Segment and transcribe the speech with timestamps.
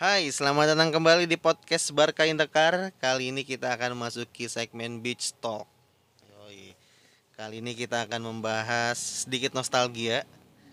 [0.00, 2.88] Hai, selamat datang kembali di podcast Barca Indekar.
[2.96, 5.68] Kali ini kita akan memasuki segmen Beach Talk.
[6.24, 6.72] Yoi.
[7.36, 10.24] Kali ini kita akan membahas sedikit nostalgia.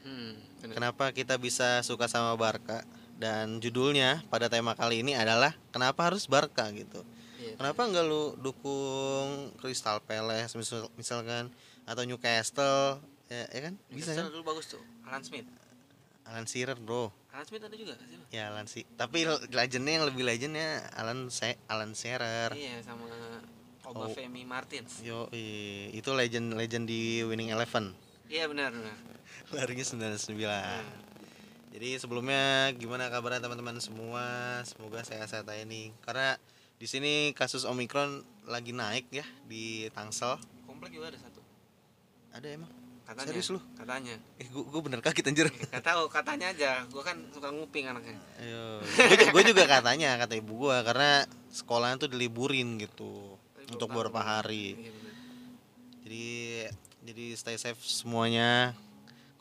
[0.07, 0.79] Hmm, bener.
[0.79, 2.87] Kenapa kita bisa suka sama Barca?
[3.19, 7.03] Dan judulnya pada tema kali ini adalah kenapa harus Barca gitu.
[7.43, 7.59] Iya.
[7.59, 11.51] Kenapa nggak lu dukung Crystal Palace misal- misalkan
[11.83, 13.73] atau Newcastle ya, ya kan?
[13.91, 14.35] Bisa Newcastle kan?
[14.39, 14.83] dulu bagus tuh.
[15.03, 15.51] Alan Smith.
[16.23, 17.11] Alan Shearer bro.
[17.37, 18.17] Alan Smith ada juga sih?
[18.33, 18.81] Ya Alan sih.
[18.97, 22.57] Tapi legendnya yang lebih legendnya Alan Se Alan Shearer.
[22.57, 23.05] Iya sama
[23.87, 24.03] Oh.
[24.03, 24.99] Obafemi Martins.
[24.99, 27.95] Yo, itu legend legend di Winning Eleven.
[28.27, 28.91] Iya benar benar.
[29.55, 30.27] Larinya 99.
[30.43, 30.83] Hmm.
[31.71, 34.59] Jadi sebelumnya gimana kabarnya teman-teman semua?
[34.67, 35.95] Semoga sehat-sehat aja nih.
[36.03, 36.35] Karena
[36.75, 40.35] di sini kasus Omikron lagi naik ya di Tangsel.
[40.67, 41.39] Komplek juga ada satu.
[42.35, 42.71] Ada emang?
[43.07, 43.27] Katanya.
[43.31, 43.59] Serius lu?
[43.73, 44.19] Katanya.
[44.35, 45.47] Eh, gua, gua bener kaget anjir.
[45.71, 46.83] Gak tahu katanya aja.
[46.91, 48.19] Gua kan suka nguping anaknya.
[48.37, 48.83] Ayo.
[48.83, 53.87] Gua, ju- gua juga katanya kata ibu gua karena sekolahnya tuh diliburin gitu Tapi untuk
[53.89, 54.43] beberapa gua.
[54.43, 54.75] hari.
[54.75, 54.91] Iya.
[56.03, 56.25] Jadi
[57.07, 58.75] jadi stay safe semuanya.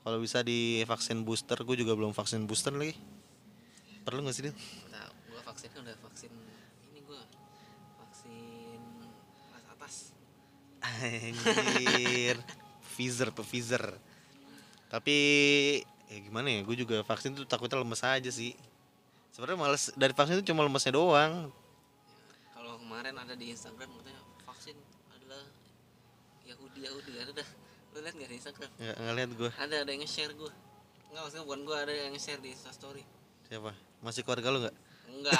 [0.01, 2.95] Kalau bisa divaksin booster, gue juga belum vaksin booster lagi.
[4.07, 4.55] Perlu nggak sih Dil?
[4.55, 4.63] Gua
[4.95, 5.13] tahu.
[5.27, 6.31] Gua vaksinnya udah vaksin
[6.87, 7.23] ini gua.
[7.99, 8.79] Vaksin
[9.51, 9.95] kelas atas.
[11.03, 12.39] Anjir.
[12.97, 13.85] Pfizer, Pfizer.
[14.89, 15.17] Tapi
[16.09, 16.65] ya gimana ya?
[16.65, 18.57] Gue juga vaksin tuh takutnya lemes aja sih.
[19.37, 21.53] Sebenarnya males dari vaksin itu cuma lemesnya doang.
[22.57, 24.77] Kalau kemarin ada di Instagram katanya vaksin
[25.13, 25.45] adalah
[26.49, 27.49] Yahudi Yahudi ada dah.
[27.93, 28.71] Lu lihat nggak di Instagram?
[28.81, 29.51] Nggak ngeliat gue.
[29.61, 30.53] Ada ada yang nge-share gua.
[31.13, 33.05] Enggak maksudnya bukan gua ada yang nge-share di Instastory.
[33.53, 33.77] Siapa?
[34.01, 34.77] Masih keluarga lu nggak?
[35.07, 35.33] Enggak,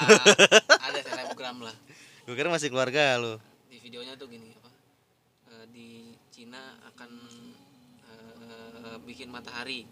[0.77, 1.75] ada selebgram lah.
[2.27, 3.39] Gue kira masih keluarga lu.
[3.71, 4.69] Di videonya tuh gini apa?
[5.53, 7.09] eh, di Cina akan
[8.05, 9.89] eh, bikin matahari.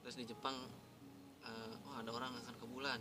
[0.00, 0.56] Terus di Jepang
[1.44, 2.96] eh, oh ada orang akan ke bulan.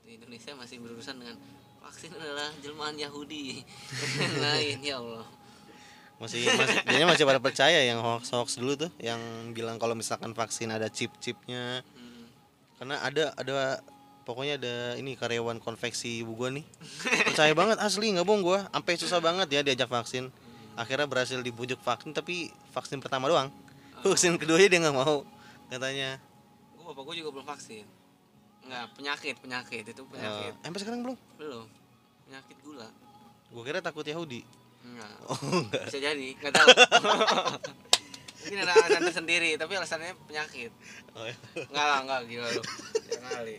[0.00, 1.36] Di Indonesia masih berurusan dengan
[1.84, 3.60] vaksin adalah jelmaan Yahudi.
[4.16, 5.28] Dan lain ya Allah.
[6.16, 9.20] Masih masih masih pada percaya yang hoax hoax dulu tuh yang
[9.52, 12.24] bilang kalau misalkan vaksin ada chip-chipnya Hmm.
[12.78, 13.82] karena ada ada
[14.22, 16.62] pokoknya ada ini karyawan konveksi ibu gua nih
[17.26, 20.30] percaya banget asli nggak bohong gua sampai susah banget ya diajak vaksin
[20.74, 23.48] akhirnya berhasil dibujuk vaksin tapi vaksin pertama doang
[24.00, 25.22] vaksin keduanya dia nggak mau
[25.66, 26.16] katanya
[26.74, 27.86] Gua bapak gua juga belum vaksin.
[28.62, 30.50] Enggak, penyakit, penyakit itu penyakit.
[30.52, 31.66] Eh, sampai sekarang belum Belum.
[32.24, 32.88] Penyakit gula.
[33.48, 34.42] gua kira takut Yahudi
[34.82, 35.12] Enggak.
[35.24, 36.68] oh enggak bisa jadi nggak tahu
[38.42, 40.72] mungkin ada alasan tersendiri tapi alasannya penyakit
[41.12, 41.36] Oh, iya.
[41.54, 42.62] nggak lah nggak gila lu
[43.06, 43.56] jangan kali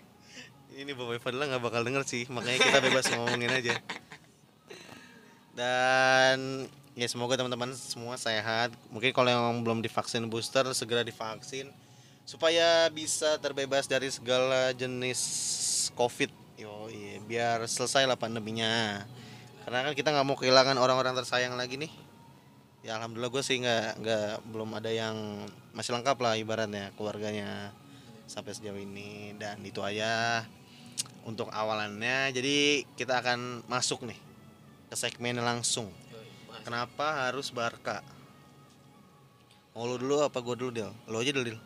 [0.73, 3.75] ini Bapak Fadila nggak bakal denger sih makanya kita bebas ngomongin aja
[5.59, 8.73] dan ya semoga teman-teman semua sehat.
[8.93, 11.69] Mungkin kalau yang belum divaksin booster segera divaksin.
[12.23, 15.19] Supaya bisa terbebas dari segala jenis
[15.97, 16.31] covid.
[16.55, 19.03] Yo iya biar selesai lah pandeminya.
[19.65, 21.91] Karena kan kita nggak mau kehilangan orang-orang tersayang lagi nih.
[22.83, 25.15] Ya alhamdulillah gue sih nggak nggak belum ada yang
[25.71, 27.73] masih lengkap lah ibaratnya keluarganya
[28.29, 29.35] sampai sejauh ini.
[29.35, 30.45] Dan itu aja
[31.25, 32.31] untuk awalannya.
[32.31, 34.19] Jadi kita akan masuk nih
[34.87, 35.89] ke segmen langsung
[36.61, 38.05] kenapa harus Barca?
[39.73, 40.93] Mau lu dulu apa gue dulu Del?
[41.09, 41.59] Lu aja dulu Del.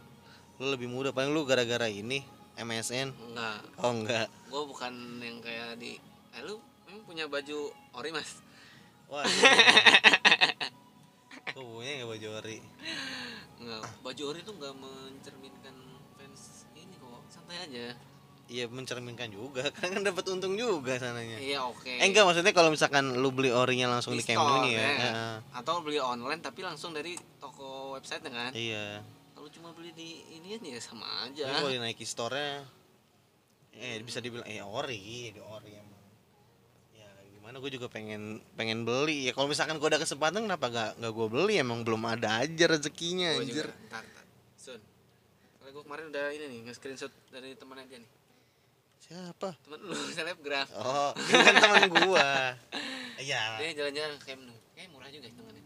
[0.64, 1.12] Lu lebih muda.
[1.12, 2.24] Paling lu gara-gara ini
[2.56, 3.60] MSN enggak.
[3.84, 4.32] Oh enggak.
[4.48, 6.00] Gue bukan yang kayak di
[6.32, 8.40] eh lu emang punya baju ori mas?
[9.12, 9.28] Wah.
[11.58, 12.58] Gue punya nggak baju ori?
[13.60, 13.84] Enggak.
[14.06, 15.76] Baju ori tuh nggak mencerminkan
[16.16, 17.22] fans ini kok.
[17.28, 17.98] Santai aja
[18.48, 22.72] iya mencerminkan juga kan kan dapat untung juga sananya iya oke eh enggak maksudnya kalau
[22.72, 25.12] misalkan lu beli orinya langsung di, Di store, nih ya ya.
[25.52, 29.04] Atau beli online tapi langsung dari toko website kan iya
[29.36, 32.78] kalau cuma beli di ini ya sama aja kalau di Nike Store-nya
[33.78, 36.02] eh bisa dibilang eh ori, di ori emang.
[36.98, 39.30] Ya gimana gue juga pengen pengen beli.
[39.30, 42.66] Ya kalau misalkan gue ada kesempatan kenapa gak nggak gue beli emang belum ada aja
[42.66, 43.70] rezekinya Gua anjir.
[43.70, 43.86] juga.
[43.94, 44.26] Ntar, ntar.
[44.58, 44.82] Sun.
[45.62, 48.12] Karena gue kemarin udah ini nih, nge-screenshot dari temannya dia nih.
[49.08, 49.50] Siapa?
[49.64, 50.68] Temen lu, selebgram.
[50.76, 52.30] Oh, ini kan teman gua.
[53.18, 53.58] Iya.
[53.58, 54.54] Dia jalan-jalan ke Nou.
[54.78, 55.64] Kayak murah juga hitungannya.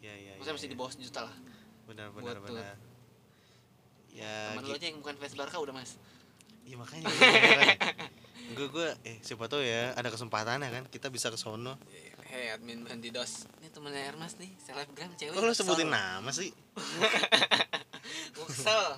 [0.00, 0.32] Iya iya.
[0.40, 1.36] Masa masih di bawah sejuta lah.
[1.84, 2.56] Benar buat benar tuh.
[2.56, 2.76] benar.
[4.08, 6.00] Ya, Temen lu aja yang bukan fans Barca udah mas.
[6.64, 7.12] Iya makanya
[8.56, 11.76] gue gue eh siapa tahu ya ada kesempatan ya kan kita bisa ke sono.
[12.24, 13.44] Hei admin Bandidos.
[13.60, 15.36] Ini temennya Ermas nih, selebgram cewek.
[15.36, 16.56] Kok lo sebutin nama sih?
[18.34, 18.96] Gua kesel.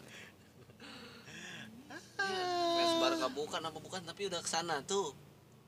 [2.27, 2.45] Iya,
[2.75, 5.15] fans Barca bukan apa bukan tapi udah ke sana tuh.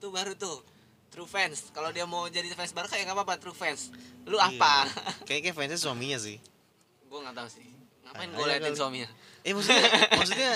[0.03, 0.63] Tuh baru tuh.
[1.09, 1.71] True fans.
[1.73, 3.95] Kalau dia mau jadi fans Barca ya nggak apa-apa true fans.
[4.27, 4.87] Lu apa?
[5.29, 6.39] Kayaknya fansnya suaminya sih.
[7.09, 7.65] gue nggak tahu sih.
[8.05, 9.09] Ngapain gue liatin suaminya?
[9.41, 9.89] Eh maksudnya
[10.21, 10.53] maksudnya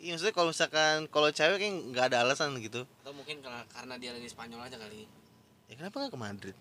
[0.00, 4.16] iya maksudnya kalau misalkan kalau cewek kayak nggak ada alasan gitu atau mungkin karena, dia
[4.16, 5.04] lagi Spanyol aja kali
[5.68, 6.56] ya kenapa nggak ke Madrid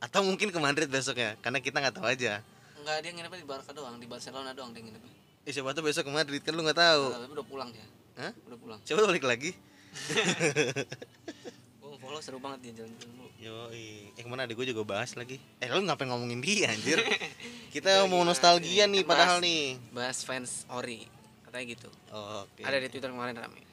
[0.00, 2.40] atau mungkin ke Madrid besoknya karena kita nggak tahu aja
[2.80, 5.19] enggak dia nginepnya di Barca doang di Barcelona doang dia nginepnya
[5.50, 7.82] eh siapa tuh besok ke Madrid kan lu nggak tahu tapi udah pulang dia
[8.16, 8.30] Hah?
[8.46, 9.50] udah pulang coba balik lagi
[11.80, 15.16] gue follow seru banget dia jalan-jalan mulu Yo, eh ke mana adek gue juga bahas
[15.16, 15.40] lagi.
[15.58, 17.00] Eh lu ngapain ngomongin dia anjir?
[17.74, 19.64] Kita mau nostalgia nih Kan padahal bahas- nih.
[19.90, 21.08] bahas fans Ori
[21.42, 22.60] katanya gitu Oh, Oke.
[22.62, 23.64] ada di Twitter kemarin rame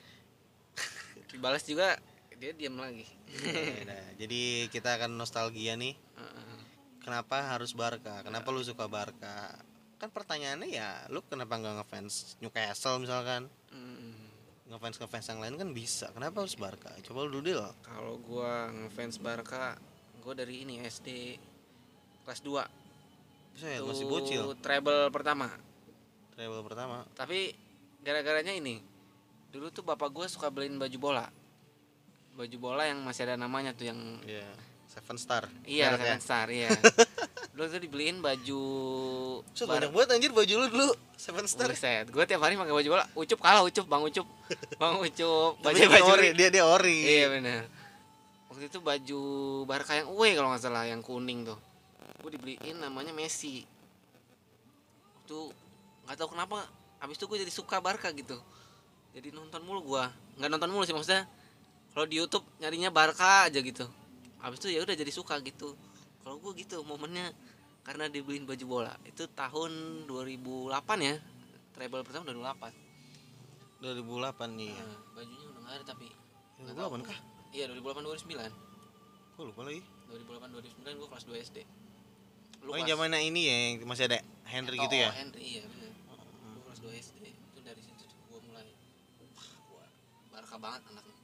[1.30, 2.00] dibalas juga
[2.34, 4.42] dia diam lagi Ya udah, Jadi
[4.72, 5.94] kita akan nostalgia nih.
[6.16, 6.58] Heeh.
[7.04, 8.24] Kenapa harus Barca?
[8.24, 9.52] Kenapa lu suka Barca?
[9.98, 13.50] Kan pertanyaannya ya, lu kenapa nggak ngefans Newcastle misalkan?
[13.70, 14.14] Hmm.
[14.68, 16.06] Ngefans ngefans yang lain kan bisa.
[16.12, 16.94] Kenapa harus Barca?
[17.02, 17.58] Coba lu dulu deh.
[17.82, 19.74] kalau gua ngefans Barca
[20.22, 21.40] gua dari ini SD
[22.22, 24.44] kelas 2 Bisa ya masih bocil.
[24.60, 25.48] treble pertama
[26.30, 27.08] Travel pertama.
[27.16, 27.56] tapi
[28.00, 28.84] gara-garanya ini
[29.48, 31.26] dulu tuh bapak gua suka beliin baju bola
[32.36, 34.46] baju bola yang masih ada namanya tuh yang Iya.
[34.86, 35.48] Seven Star.
[35.64, 36.04] iya Merek ya?
[36.04, 36.70] Seven Star iya
[37.58, 38.62] dulu tuh dibeliin baju
[39.42, 40.90] Bar- banyak banget anjir baju lu dulu.
[41.18, 41.74] Seven Star.
[41.74, 43.06] Buset, gue tiap hari pakai baju bola.
[43.18, 44.28] Ucup kalah, Ucup, Bang Ucup.
[44.82, 47.00] Bang Ucup, baju dia baju ori, dia dia ori.
[47.02, 47.66] Iya benar.
[48.54, 49.22] Waktu itu baju
[49.66, 51.58] Barca yang away kalau nggak salah, yang kuning tuh.
[52.22, 53.66] Gue dibeliin namanya Messi.
[55.18, 55.38] Waktu
[56.06, 56.62] nggak tahu kenapa,
[57.02, 58.38] habis itu gue jadi suka Barca gitu.
[59.18, 60.14] Jadi nonton mulu gua.
[60.38, 61.26] Nggak nonton mulu sih maksudnya.
[61.98, 63.90] Kalau di YouTube nyarinya Barca aja gitu.
[64.38, 65.74] Habis itu ya udah jadi suka gitu.
[66.28, 67.32] Kalau gue gitu momennya
[67.88, 68.92] karena dibeliin baju bola.
[69.08, 71.16] Itu tahun 2008 ya.
[71.72, 73.80] Treble pertama 2008.
[73.80, 74.76] 2008 nih.
[74.76, 76.12] Nah, bajunya udah nggak ada tapi
[76.60, 77.08] nggak 2008 tahu.
[77.08, 77.20] kah?
[77.56, 79.40] Iya 2008 2009.
[79.40, 79.82] Gue lupa lagi.
[80.12, 80.52] 2008
[80.84, 81.58] 2009 gue kelas 2 SD.
[82.68, 84.20] Oh yang zamannya ini ya yang masih ada
[84.52, 85.08] Henry gitu ya.
[85.08, 85.92] Oh, Henry iya benar.
[86.44, 87.24] Gue kelas 2 SD.
[87.24, 88.68] Itu dari situ gue mulai
[89.32, 89.88] wah gua
[90.36, 91.16] Barca banget anaknya.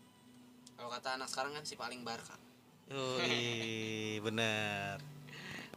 [0.80, 2.40] Kalau kata anak sekarang kan si paling Barca.
[2.92, 5.00] Yoi, bener.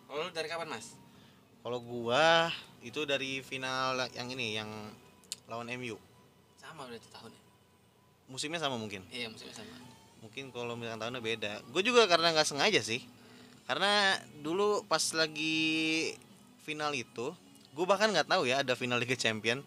[0.06, 0.96] Kalau dari kapan, Mas?
[1.62, 2.50] Kalau gua
[2.82, 4.70] itu dari final yang ini yang
[5.50, 5.98] lawan MU.
[6.58, 7.42] Sama berarti tahunnya.
[8.30, 9.02] Musimnya sama mungkin.
[9.10, 9.74] Iya, musimnya sama.
[10.22, 11.52] Mungkin kalau misalkan tahunnya beda.
[11.70, 13.02] Gue juga karena nggak sengaja sih.
[13.66, 16.14] Karena dulu pas lagi
[16.62, 17.34] final itu,
[17.74, 19.62] gue bahkan nggak tahu ya ada final Liga Champion.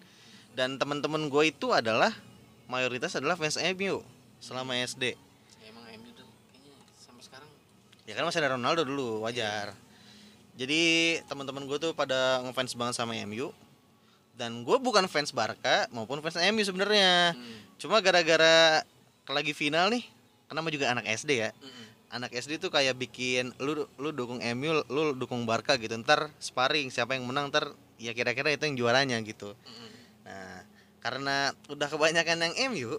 [0.56, 2.12] Dan teman-teman gue itu adalah
[2.68, 4.03] mayoritas adalah fans MU
[4.44, 5.15] selama SD.
[8.09, 9.77] Ya kan masih ada Ronaldo dulu, wajar.
[10.57, 13.53] Jadi teman-teman gue tuh pada ngefans banget sama MU.
[14.33, 17.38] Dan gue bukan fans Barca maupun fans MU sebenarnya.
[17.38, 17.77] hmm.
[17.77, 18.81] Cuma gara-gara
[19.29, 20.01] lagi final nih,
[20.50, 21.53] karena nama juga anak SD ya.
[21.53, 21.85] Mm-mm.
[22.09, 25.94] Anak SD tuh kayak bikin lu lu dukung MU, lu dukung Barca gitu.
[26.01, 29.53] Ntar sparring siapa yang menang ntar ya kira-kira itu yang juaranya gitu.
[29.53, 29.89] Mm-mm.
[30.25, 30.65] Nah,
[31.06, 32.91] karena udah kebanyakan yang MU,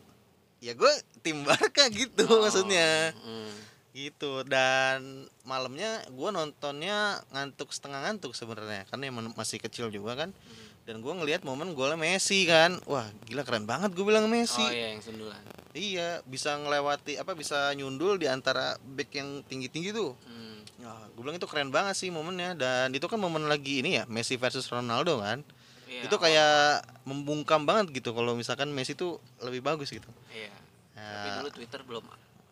[0.62, 0.92] ya gue
[1.26, 3.69] tim Barca gitu Oh, maksudnya mm.
[3.90, 10.31] Gitu dan malamnya gua nontonnya ngantuk setengah ngantuk sebenarnya karena emang masih kecil juga kan.
[10.31, 10.69] Mm.
[10.88, 12.81] dan gua ngelihat momen golnya Messi kan.
[12.88, 14.64] Wah gila keren banget gue bilang Messi.
[14.64, 15.38] Oh iya yang sundulan.
[15.70, 20.19] iya bisa ngelewati apa bisa nyundul di antara back yang tinggi tinggi tuh.
[20.26, 20.50] Hmm.
[20.81, 22.56] Nah, gue bilang itu keren banget sih momennya.
[22.56, 25.44] Dan itu kan momen lagi ini ya Messi versus Ronaldo kan.
[25.86, 30.06] Iya, itu kayak membungkam banget gitu kalau misalkan Messi tuh lebih bagus gitu.
[30.32, 30.54] Iya.
[30.96, 32.04] Tapi Nah, dulu Twitter belum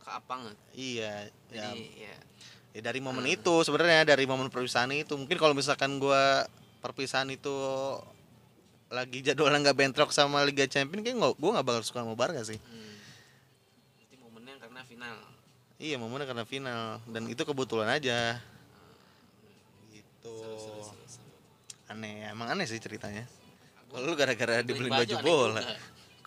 [0.08, 0.40] keapang.
[0.72, 2.16] iya ya Jadi ya.
[2.76, 6.48] Ya dari momen itu sebenarnya dari momen perpisahan itu mungkin kalau misalkan gua
[6.80, 7.52] perpisahan itu
[8.88, 12.40] lagi jadwalnya nggak bentrok sama Liga Champions kayak nggak gua nggak bakal suka sama Barca
[12.44, 12.56] sih.
[12.56, 12.96] Hmm.
[13.96, 15.16] Berarti momennya karena final.
[15.78, 18.40] Iya momennya karena final dan itu kebetulan aja.
[19.92, 20.34] Gitu.
[20.38, 21.30] Seru, seru, seru, seru.
[21.92, 23.24] Aneh emang aneh sih ceritanya.
[23.88, 25.64] Kalau lu gara-gara dibeliin baju bola.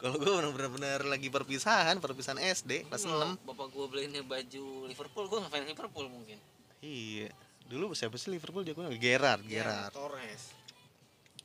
[0.01, 3.45] Kalau gua bener-bener lagi perpisahan, perpisahan SD kelas Kalau 6.
[3.45, 6.41] Bapak gua beliinnya baju Liverpool, gua ngefans Liverpool mungkin.
[6.81, 7.29] Iya.
[7.69, 8.89] Dulu siapa sih Liverpool jagonya?
[8.91, 9.93] Gerrard, Iya, Gerrard.
[9.93, 10.43] Torres.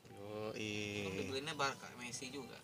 [0.09, 1.21] Emang Yoi.
[1.21, 2.57] dibeliinnya Barca, Messi juga.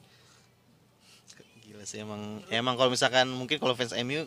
[1.62, 4.24] Gila sih emang ya emang kalau misalkan mungkin kalau fans MU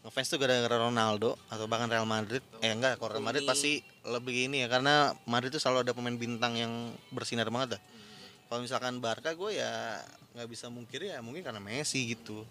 [0.00, 4.48] ngefans tuh gara-gara Ronaldo atau bahkan Real Madrid eh enggak kalau Real Madrid pasti lebih
[4.48, 6.72] ini ya karena Madrid tuh selalu ada pemain bintang yang
[7.08, 8.09] bersinar banget dah Hmm.
[8.50, 10.02] Kalau misalkan Barca gue ya
[10.34, 12.42] nggak bisa mungkir ya mungkin karena Messi gitu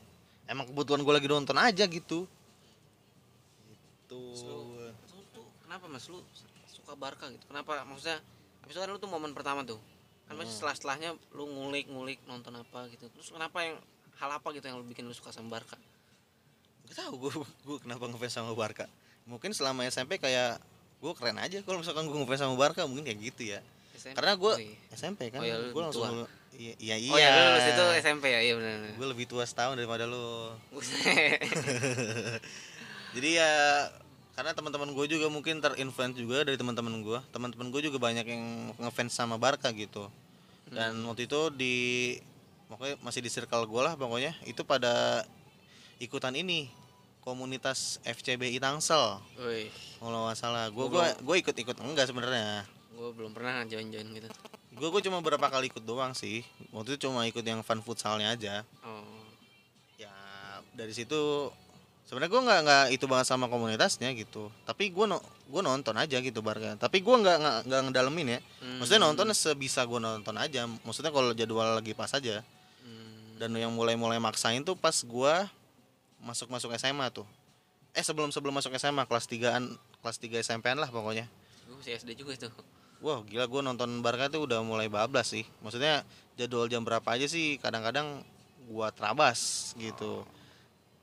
[0.48, 2.24] emang kebutuhan gue lagi nonton aja gitu
[3.68, 4.20] gitu
[5.36, 6.24] tuh kenapa Mas lu
[6.66, 7.46] suka Barca gitu?
[7.46, 8.18] Kenapa maksudnya
[8.66, 9.78] habis itu kan lu tuh momen pertama tuh.
[10.26, 10.58] Kan pasti Hmm.
[10.58, 13.06] setelah-setelahnya lu ngulik-ngulik nonton apa gitu.
[13.14, 13.78] Terus kenapa yang
[14.18, 15.78] hal apa gitu yang lu bikin lu suka sama Barca?
[16.90, 17.32] gak tahu gue
[17.70, 18.90] gue kenapa ngefans sama Barca
[19.30, 20.58] mungkin selama SMP kayak
[20.98, 23.62] gue keren aja kalau misalkan gue ngefans sama Barca mungkin kayak gitu ya
[24.00, 24.16] SMP.
[24.16, 24.76] Karena gua Oh, iya.
[24.96, 25.40] SMP kan?
[25.40, 26.28] Oh, iya, gue lebih langsung tua.
[26.56, 28.40] iya iya iya Oh ya, lu lulus itu SMP ya?
[28.40, 28.76] Iya benar.
[28.96, 30.56] gue lebih tua setahun daripada lu.
[33.16, 33.52] Jadi ya
[34.34, 38.44] karena teman-teman gue juga mungkin terinfluence juga dari teman-teman gue teman-teman gue juga banyak yang
[38.80, 40.08] ngefans sama Barca gitu.
[40.70, 41.76] Dan waktu itu di
[42.70, 44.32] pokoknya masih di circle gue lah pokoknya.
[44.46, 45.26] Itu pada
[46.00, 46.72] ikutan ini
[47.20, 49.68] komunitas FCBI Tangsel Woi,
[50.00, 50.72] kalau nggak salah.
[50.72, 51.76] Gue Gua gue gue ikut-ikut.
[51.84, 52.64] Enggak sebenarnya
[53.00, 54.28] gue belum pernah join-join gitu.
[54.70, 58.36] gue gue cuma berapa kali ikut doang sih waktu itu cuma ikut yang fun futsalnya
[58.36, 59.24] aja Oh.
[59.96, 60.12] ya
[60.76, 61.48] dari situ
[62.04, 66.20] sebenarnya gue nggak nggak itu banget sama komunitasnya gitu tapi gue no, gue nonton aja
[66.20, 68.40] gitu Barca tapi gue nggak nggak ngedalemin ya
[68.78, 69.16] maksudnya Hmm.
[69.16, 72.44] nonton sebisa gue nonton aja maksudnya kalau jadwal lagi pas aja
[72.84, 73.40] Hmm.
[73.40, 75.34] dan yang mulai mulai maksain tuh pas gue
[76.20, 77.24] masuk masuk SMA tuh
[77.92, 79.72] eh sebelum sebelum masuk SMA kelas 3an
[80.04, 81.32] kelas 3 SMP lah pokoknya
[81.64, 82.50] Gue masih SD juga itu.
[83.00, 86.04] Wah gila gue nonton Barca tuh udah mulai bablas sih Maksudnya
[86.36, 88.24] jadwal jam berapa aja sih kadang-kadang
[88.70, 90.28] gua terabas gitu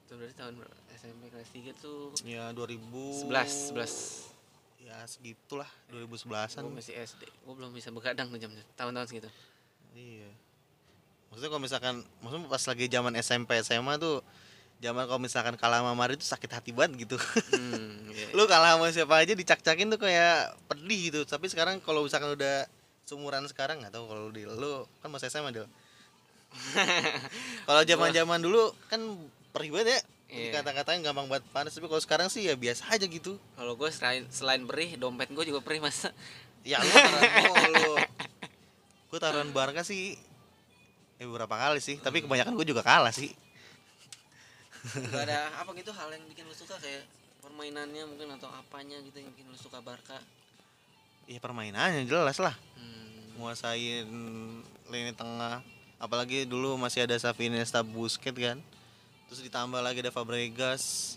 [0.06, 0.54] Itu berarti tahun?
[0.96, 4.86] SMP kelas 3 tuh Ya 2000 11 11.
[4.86, 7.22] Ya segitulah 2011an Gue masih SD.
[7.26, 8.62] Gue belum bisa begadang tuh jamnya.
[8.78, 9.28] Tahun-tahun segitu.
[9.96, 10.30] Iya
[11.32, 14.20] Maksudnya kalau misalkan Maksudnya pas lagi zaman SMP SMA tuh
[14.76, 17.16] Zaman kalau misalkan kalah sama Mari tuh sakit hati banget gitu.
[17.56, 18.28] Hmm, iya.
[18.36, 21.20] Lu kalah sama siapa aja dicak-cakin tuh kayak pedih gitu.
[21.24, 22.68] Tapi sekarang kalau misalkan udah
[23.06, 25.70] Sumuran sekarang nggak tahu kalau di lu kan masih SMA Del.
[27.70, 28.98] Kalau zaman zaman dulu kan
[29.54, 30.00] perih banget ya.
[30.26, 30.58] Iya.
[30.58, 31.70] kata-katain gampang banget panas.
[31.70, 33.38] Tapi kalau sekarang sih ya biasa aja gitu.
[33.54, 36.02] Kalau gue selain selain perih, dompet gue juga perih mas.
[36.66, 37.94] ya lu taruhan lu.
[39.06, 40.18] Gue taruhan Barca sih
[41.22, 42.02] eh beberapa kali sih.
[42.02, 43.30] Tapi kebanyakan gue juga kalah sih
[44.86, 47.02] Gak ada apa gitu hal yang bikin lu suka kayak
[47.42, 50.18] permainannya mungkin atau apanya gitu yang bikin lu suka Barca.
[51.26, 52.54] ya permainannya jelas lah.
[52.78, 53.42] Hmm.
[53.42, 54.06] nguasain
[54.86, 55.58] lini tengah.
[55.98, 58.58] Apalagi dulu masih ada Xavi Iniesta Busquets kan.
[59.26, 61.16] Terus ditambah lagi ada Fabregas.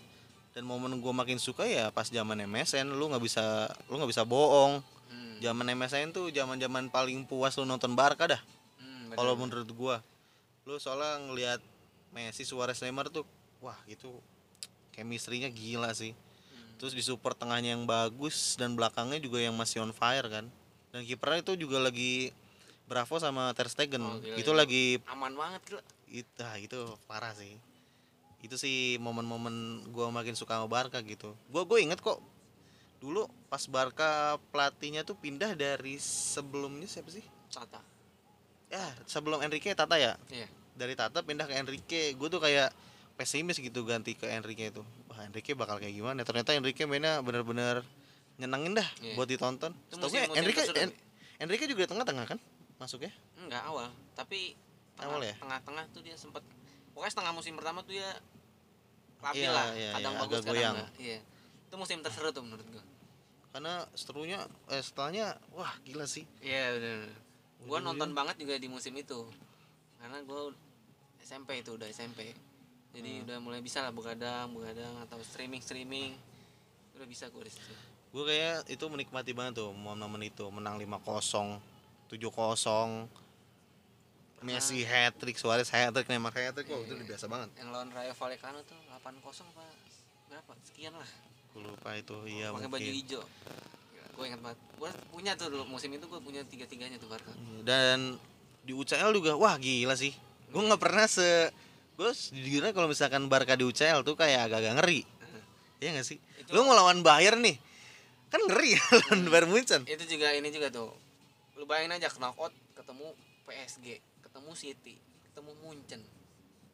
[0.50, 4.26] Dan momen gue makin suka ya pas zaman MSN lu nggak bisa lu nggak bisa
[4.26, 4.82] bohong.
[5.10, 5.38] Hmm.
[5.38, 8.42] zaman MSN tuh zaman zaman paling puas lu nonton Barca dah.
[8.82, 9.96] Hmm, kalau menurut gua.
[10.66, 11.60] Lu soalnya ngelihat
[12.10, 13.22] Messi Suarez Neymar tuh
[13.60, 14.08] wah itu
[14.90, 16.12] chemistry-nya gila sih
[16.50, 16.74] Hmm.
[16.76, 20.50] terus di super tengahnya yang bagus dan belakangnya juga yang masih on fire kan
[20.90, 22.34] dan kipernya itu juga lagi
[22.84, 24.50] Bravo sama Ter Stegen Oh, gila, itu itu.
[24.50, 25.82] lagi aman banget gila.
[26.08, 27.54] itu ah, itu parah sih
[28.40, 29.52] itu sih momen-momen
[29.88, 32.18] gua makin suka sama Barca gitu gua gue inget kok
[32.98, 34.10] dulu pas Barca
[34.50, 37.78] pelatihnya tuh pindah dari sebelumnya siapa sih Tata.
[38.66, 40.50] ya sebelum Enrique Tata ya Iya.
[40.72, 42.74] dari Tata pindah ke Enrique gue tuh kayak
[43.20, 47.84] pesimis gitu ganti ke Enrique itu wah Enrique bakal kayak gimana ternyata Enrique mainnya bener-bener
[48.34, 49.12] nyenengin dah Iya.
[49.14, 50.96] buat ditonton musim Enrique En-
[51.38, 52.38] Enrique juga tengah-tengah kan
[52.76, 54.56] masuknya Enggak awal, tapi
[54.94, 55.34] tengah, Awal ya?
[55.36, 56.40] tengah-tengah tuh dia sempat
[56.92, 58.08] pokoknya setengah musim pertama tuh dia
[59.20, 60.74] labil Iya, lah, iya, kadang iya, bagus kadang goyang.
[60.74, 60.90] enggak.
[60.96, 61.18] Iya.
[61.62, 62.84] Itu musim terseru tuh menurut gua.
[63.50, 66.98] karena seterunya eh setelahnya wah gila sih Iya benar.
[67.60, 67.84] Gua Ujung-ujung.
[67.84, 69.20] nonton banget juga di musim itu.
[69.96, 70.52] Karena gua
[71.20, 72.32] SMP itu udah SMP.
[72.90, 73.24] Jadi Hmm.
[73.24, 76.18] udah mulai bisa lah begadang, begadang atau streaming streaming.
[76.92, 77.72] Udah bisa gua di situ.
[78.10, 81.62] gue kayak itu menikmati banget tuh momen-momen itu menang 5-0
[82.10, 83.06] 7-0
[84.40, 87.68] Messi hat trick Suarez hat trick Neymar hat trick wah itu udah biasa banget Yang
[87.70, 89.62] lawan Rayo Vallecano tuh 8-0 apa
[90.26, 90.50] berapa?
[90.64, 91.06] Sekian lah.
[91.50, 93.22] gue lupa itu iya Pakai baju hijau.
[94.10, 94.58] Gue ingat banget.
[94.74, 97.30] Gue punya tuh dulu musim itu gue punya tiga-tiganya tuh Barca.
[97.62, 98.18] dan
[98.60, 100.10] di UCL juga wah gila sih
[100.50, 101.46] gue nggak pernah se
[102.00, 105.00] gue sejujurnya kalau misalkan Barca di UCL tuh kayak agak-agak ngeri.
[105.80, 106.16] Iya gak sih?
[106.40, 107.60] Itu- lu mau lawan Bayern nih
[108.30, 109.84] kan ngeri ya lawan Bayern Munchen.
[109.84, 110.96] Itu juga ini juga tuh.
[111.56, 113.12] Lu bayangin aja knockout ketemu
[113.44, 113.86] PSG
[114.24, 114.96] ketemu City
[115.28, 116.00] ketemu Munchen.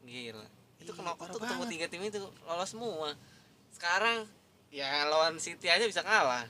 [0.07, 0.47] Gila.
[0.79, 3.11] Itu Iya, knockout tuh ketemu tiga tim itu lolos semua.
[3.75, 4.31] Sekarang
[4.71, 6.47] ya lawan City aja bisa kalah.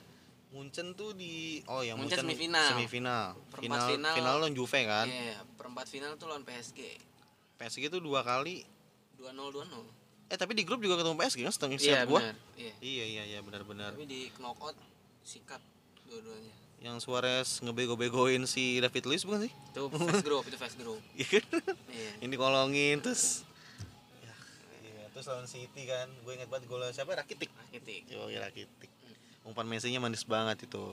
[0.47, 2.69] Munchen tuh di oh ya Munchen Munchen semifinal.
[2.71, 3.25] semifinal.
[3.49, 4.13] Perempat final final.
[4.13, 5.09] final lawan Juve kan?
[5.09, 7.06] Iya perempat final tuh lawan PSG
[7.57, 8.63] PSG tuh dua kali.
[9.17, 12.19] 2-0 2-0 eh tapi di grup juga ketemu PSG kan setengah iya siap gua.
[12.59, 12.73] iya.
[12.83, 13.95] Iya iya iya benar-benar.
[13.95, 14.75] Tapi di knockout
[15.23, 15.63] sikat
[16.03, 16.51] dua-duanya.
[16.83, 19.53] Yang Suarez ngebego-begoin si David Luiz bukan sih?
[19.71, 20.99] Itu fast group itu fast group.
[21.19, 21.45] Iya kan?
[21.87, 22.11] iya.
[22.27, 23.47] Ini kolongin terus
[24.19, 24.35] ya,
[24.83, 26.11] iya terus lawan City kan.
[26.27, 27.15] Gue inget banget gol siapa?
[27.15, 27.47] Rakitic.
[27.47, 28.11] Rakitic.
[28.11, 28.91] Yo ya Rakitic.
[29.47, 30.91] Umpan Messi-nya manis banget itu.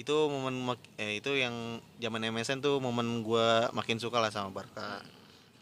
[0.00, 5.04] Itu momen eh, itu yang zaman MSN tuh momen gue makin suka lah sama Barca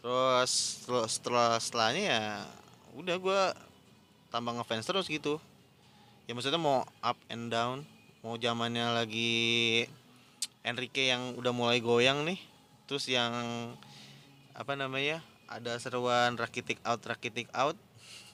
[0.03, 2.23] terus setelah setelah setelahnya ya
[2.99, 3.41] udah gue
[4.27, 5.39] tambah ngefans terus gitu.
[6.27, 7.87] Ya maksudnya mau up and down
[8.19, 9.87] mau zamannya lagi
[10.63, 12.39] Enrique yang udah mulai goyang nih
[12.83, 13.31] terus yang
[14.51, 17.79] apa namanya ada seruan Rakitic out Rakitic out.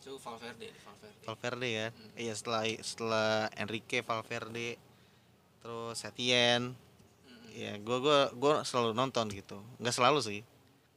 [0.01, 1.21] Itu Valverde Valverde.
[1.29, 4.81] Valverde kan iya setelah setelah Enrique Valverde
[5.61, 7.53] terus Setien Mm-mm.
[7.53, 9.61] ya gue gua gua selalu nonton gitu.
[9.77, 10.41] Nggak selalu sih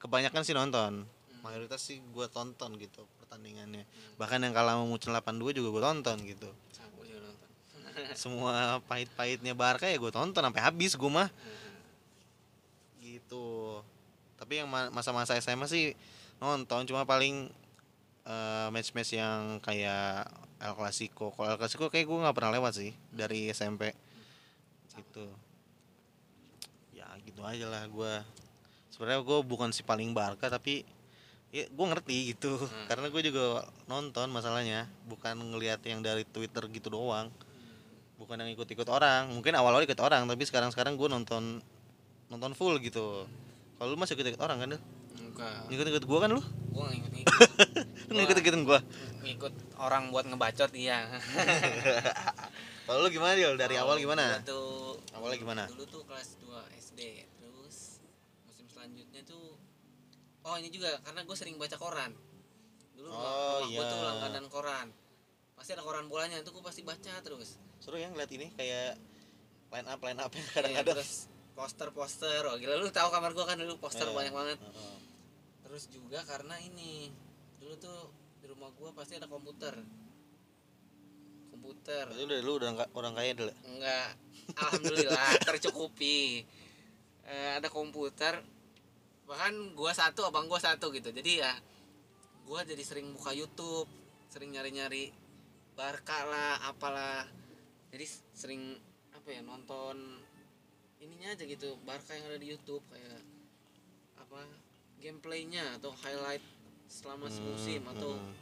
[0.03, 1.07] kebanyakan sih nonton.
[1.47, 3.87] Mayoritas sih gue tonton gitu pertandingannya.
[4.19, 6.51] Bahkan yang kalah sama Munchen 82 juga gue tonton gitu.
[6.75, 7.49] Sama gua juga nonton.
[8.23, 8.53] Semua
[8.91, 11.31] pahit-pahitnya Barca ya gue tonton sampai habis gue mah.
[12.99, 13.47] Gitu.
[14.39, 15.95] Tapi yang ma- masa-masa SMA sih
[16.43, 16.83] nonton.
[16.91, 17.47] Cuma paling
[18.27, 20.27] eh, match-match yang kayak
[20.63, 21.31] El Clasico.
[21.35, 23.95] Kalau El Clasico kayak gue nggak pernah lewat sih dari SMP
[24.93, 25.27] gitu.
[26.93, 28.13] Ya gitu aja lah gue
[29.03, 30.87] sebenarnya gue bukan si paling Barca tapi
[31.51, 32.55] ya gue ngerti gitu.
[32.55, 32.87] Hmm.
[32.87, 37.27] karena gue juga nonton masalahnya bukan ngelihat yang dari Twitter gitu doang.
[38.15, 39.35] Bukan yang ikut-ikut orang.
[39.35, 41.59] Mungkin awal-awal ikut orang tapi sekarang-sekarang gue nonton
[42.31, 43.27] nonton full gitu.
[43.75, 44.79] Kalau lu masih ikut-ikut orang kan lu
[45.19, 45.67] enggak.
[45.67, 46.43] Ikut-ikut gue kan lu?
[46.71, 47.13] Gua nggak ikut
[48.07, 48.79] lu nggak ikut-ikutin gue
[49.23, 51.09] ngikut orang buat ngebacot iya.
[52.87, 54.43] Kalau lu gimana dia dari awal gimana?
[54.43, 55.63] tuh awalnya gimana?
[55.71, 57.01] dulu tuh kelas 2 SD
[57.39, 58.03] terus
[58.45, 59.57] musim selanjutnya tuh
[60.43, 62.13] oh ini juga karena gue sering baca koran.
[62.93, 64.07] Dulu Oh, gue tuh iya.
[64.09, 64.89] langganan koran.
[65.55, 67.59] Pasti ada koran bolanya itu gue pasti baca terus.
[67.79, 68.99] Seru ya ngeliat ini kayak
[69.71, 71.13] line up line up yang Iya, kadang ada terus
[71.53, 72.43] poster-poster.
[72.47, 74.15] Oh gila lu tahu kamar gue kan dulu poster Iya.
[74.15, 74.59] banyak banget.
[74.61, 74.97] Heeh.
[75.63, 77.09] terus juga karena ini
[77.57, 79.73] dulu tuh di rumah gue pasti ada komputer.
[81.49, 82.05] Komputer.
[82.09, 83.53] Berarti udah lu udah orang kaya dulu?
[83.69, 84.09] Enggak
[84.53, 86.45] alhamdulillah tercukupi.
[87.23, 88.43] Eh, ada komputer
[89.27, 91.11] bahkan gua satu abang gua satu gitu.
[91.15, 91.53] Jadi ya
[92.47, 93.89] gua jadi sering buka YouTube
[94.33, 95.13] sering nyari-nyari
[95.77, 97.29] Barca lah apalah.
[97.93, 98.63] Jadi sering
[99.13, 100.19] apa ya nonton
[101.03, 103.21] ininya aja gitu Barca yang ada di YouTube kayak
[104.19, 104.43] apa
[105.03, 106.43] gameplaynya atau highlight
[106.87, 108.35] selama semusim Hmm, atau hmm.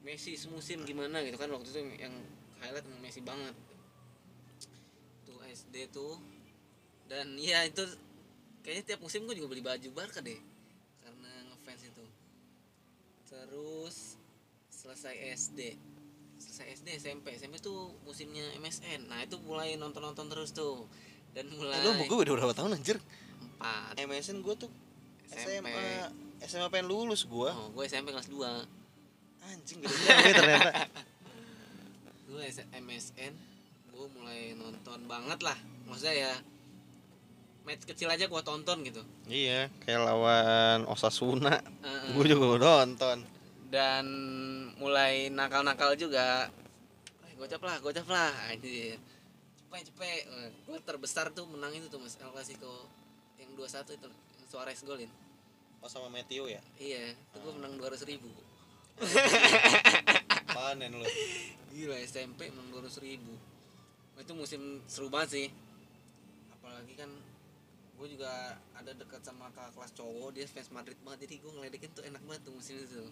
[0.00, 2.14] Messi semusim gimana gitu kan waktu itu yang
[2.64, 3.52] highlight Messi banget.
[5.28, 6.16] Tuh SD tuh.
[7.04, 7.84] Dan ya itu
[8.60, 10.40] kayaknya tiap musim gue juga beli baju Barca deh
[11.00, 12.04] karena ngefans itu.
[13.30, 13.96] Terus
[14.70, 15.76] selesai SD
[16.40, 20.88] selesai SD SMP SMP tuh musimnya MSN nah itu mulai nonton nonton terus tuh.
[21.30, 22.98] Dan mulai Eh, lu gue udah berapa tahun anjir?
[23.38, 23.94] Empat.
[24.02, 24.70] MSN gue tuh
[25.30, 25.70] SMP.
[25.70, 26.10] SMA
[26.42, 28.80] SMA pengen lulus gue oh gue SMP kelas 2
[29.40, 30.72] anjing gede banget ternyata.
[32.30, 32.46] Gue
[32.78, 33.32] MSN
[33.90, 35.58] gue mulai nonton banget lah.
[35.90, 36.32] Maksudnya ya
[37.64, 39.02] match kecil aja gue tonton gitu.
[39.28, 41.60] Iya kayak lawan Osasuna.
[41.60, 42.12] Heeh.
[42.16, 43.22] gue juga nonton.
[43.70, 44.06] Dan
[44.80, 46.50] mulai nakal-nakal juga.
[47.28, 48.32] Eh, gocap lah gocap lah.
[48.50, 48.98] Anjir.
[49.56, 50.22] Cepet cepet.
[50.66, 52.18] Gue terbesar tuh menang itu tuh mas.
[52.18, 52.88] El Clasico.
[53.38, 55.10] Yang 2-1 itu yang Suarez golin.
[55.80, 56.60] Oh sama Matthew ya?
[56.76, 58.28] Iya itu gue menang 200 ribu.
[60.56, 61.06] Panen lu.
[61.72, 63.32] Gila SMP menang 200 ribu.
[64.20, 65.48] Itu musim seru banget sih.
[66.52, 67.08] Apalagi kan
[68.00, 71.28] gue juga ada dekat sama kakak kelas cowok dia fans Madrid banget.
[71.28, 73.04] Jadi gue ngeledekin tuh enak banget tuh musim itu.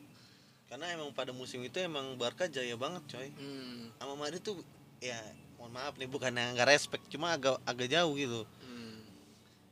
[0.72, 3.29] Karena emang pada musim itu emang Barca jaya banget coy.
[3.37, 4.57] Hmm, sama Madrid tuh
[5.05, 5.20] ya
[5.61, 8.48] mohon maaf nih bukan yang nggak respect cuma agak agak jauh gitu.
[8.64, 9.05] Hmm.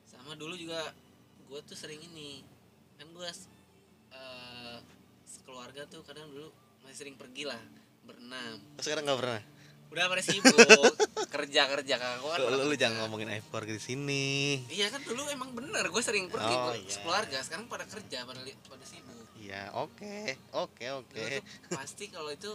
[0.04, 0.92] sama dulu juga
[1.46, 2.42] gue tuh sering ini
[3.00, 3.30] kan gue
[4.12, 4.78] uh,
[5.24, 6.52] sekeluarga tuh kadang dulu
[6.84, 7.58] masih sering pergi lah
[8.04, 8.60] berenam.
[8.84, 9.40] Sekarang nggak pernah
[9.96, 10.52] udah pada sibuk
[11.26, 15.00] kerja kerja kakak gue kan lu, lu, jangan ngomongin aib keluarga di sini Iya kan
[15.00, 16.84] dulu emang bener gue sering pergi Oh, iya.
[16.86, 19.24] sekeluarga sekarang pada kerja pada pada sibuk.
[19.38, 22.52] ya oke oke oke Dulu tuh pasti kalau itu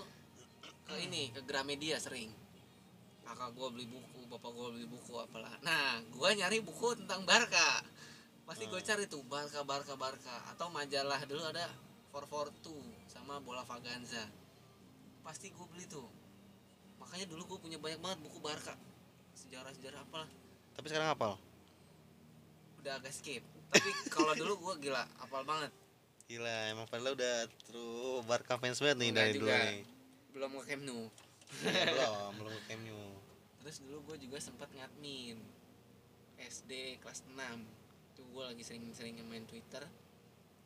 [0.83, 2.29] ke ini ke Gramedia sering.
[3.21, 5.55] Kakak gue beli buku, bapak gue beli buku apalah.
[5.61, 7.81] Nah gue nyari buku tentang Barca.
[8.43, 8.85] Pasti gue Hmm.
[8.85, 11.65] cari tuh Barca Barca Barca atau majalah dulu ada
[12.11, 12.75] 442
[13.07, 14.29] sama Bola Vaganza.
[15.21, 16.05] Pasti gue beli tuh.
[17.11, 18.71] Makanya dulu gue punya banyak banget buku Barca.
[19.35, 20.31] Sejarah-sejarah apalah.
[20.79, 21.35] tapi sekarang hafal?
[22.79, 23.43] Udah agak skip.
[23.67, 25.75] Tapi kalau dulu gue gila, apal banget.
[26.31, 28.23] gila emang padahal udah true.
[28.23, 29.83] Barca fans banget nih Enggak dari dulu nih.
[30.31, 31.03] Belum ke Camp Nou.
[31.67, 33.03] Ya, belum belum ke Camp Nou.
[33.59, 35.35] Terus dulu gue juga sempat ngadmin.
[36.39, 37.35] SD kelas 6
[38.15, 39.83] itu gue lagi sering-sering main Twitter.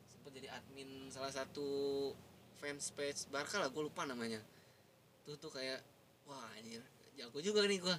[0.06, 1.66] Sempat jadi admin salah satu
[2.62, 4.46] fans page Barca lah gue lupa namanya.
[5.26, 5.82] Tuh tuh kayak
[6.26, 6.82] wah anjir.
[7.16, 7.96] Jago juga nih gue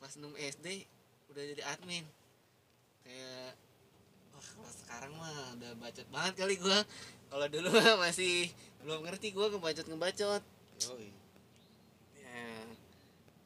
[0.00, 0.66] kelas 6 SD
[1.32, 2.04] udah jadi admin.
[3.04, 3.58] Kayak
[4.32, 6.78] wah kalau sekarang mah udah bacot banget kali gue
[7.30, 8.50] kalau dulu mah masih
[8.84, 10.42] belum ngerti gue ngebacot ngebacot.
[10.74, 11.08] Yoi.
[12.18, 12.66] ya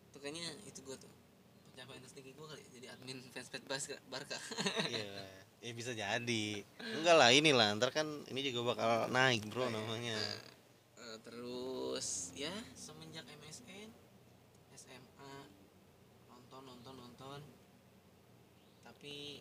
[0.09, 1.13] itu kayaknya itu gue tuh
[1.71, 4.39] pencapaian tertinggi gue kali jadi admin fanspage Barca Barca.
[4.93, 5.25] Iya
[5.59, 6.47] ya bisa jadi.
[6.79, 10.15] Enggak lah inilah ntar kan ini juga bakal naik bro namanya.
[10.99, 13.91] Eh, terus ya semenjak MSN
[14.79, 15.35] SMA
[16.31, 17.41] nonton nonton nonton
[19.09, 19.41] tapi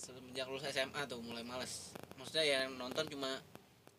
[0.00, 1.92] semenjak lulus SMA tuh mulai males.
[2.16, 3.28] Maksudnya yang nonton cuma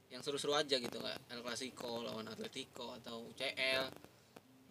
[0.10, 3.94] yang seru-seru aja gitu nggak El Clasico lawan Atletico atau UCL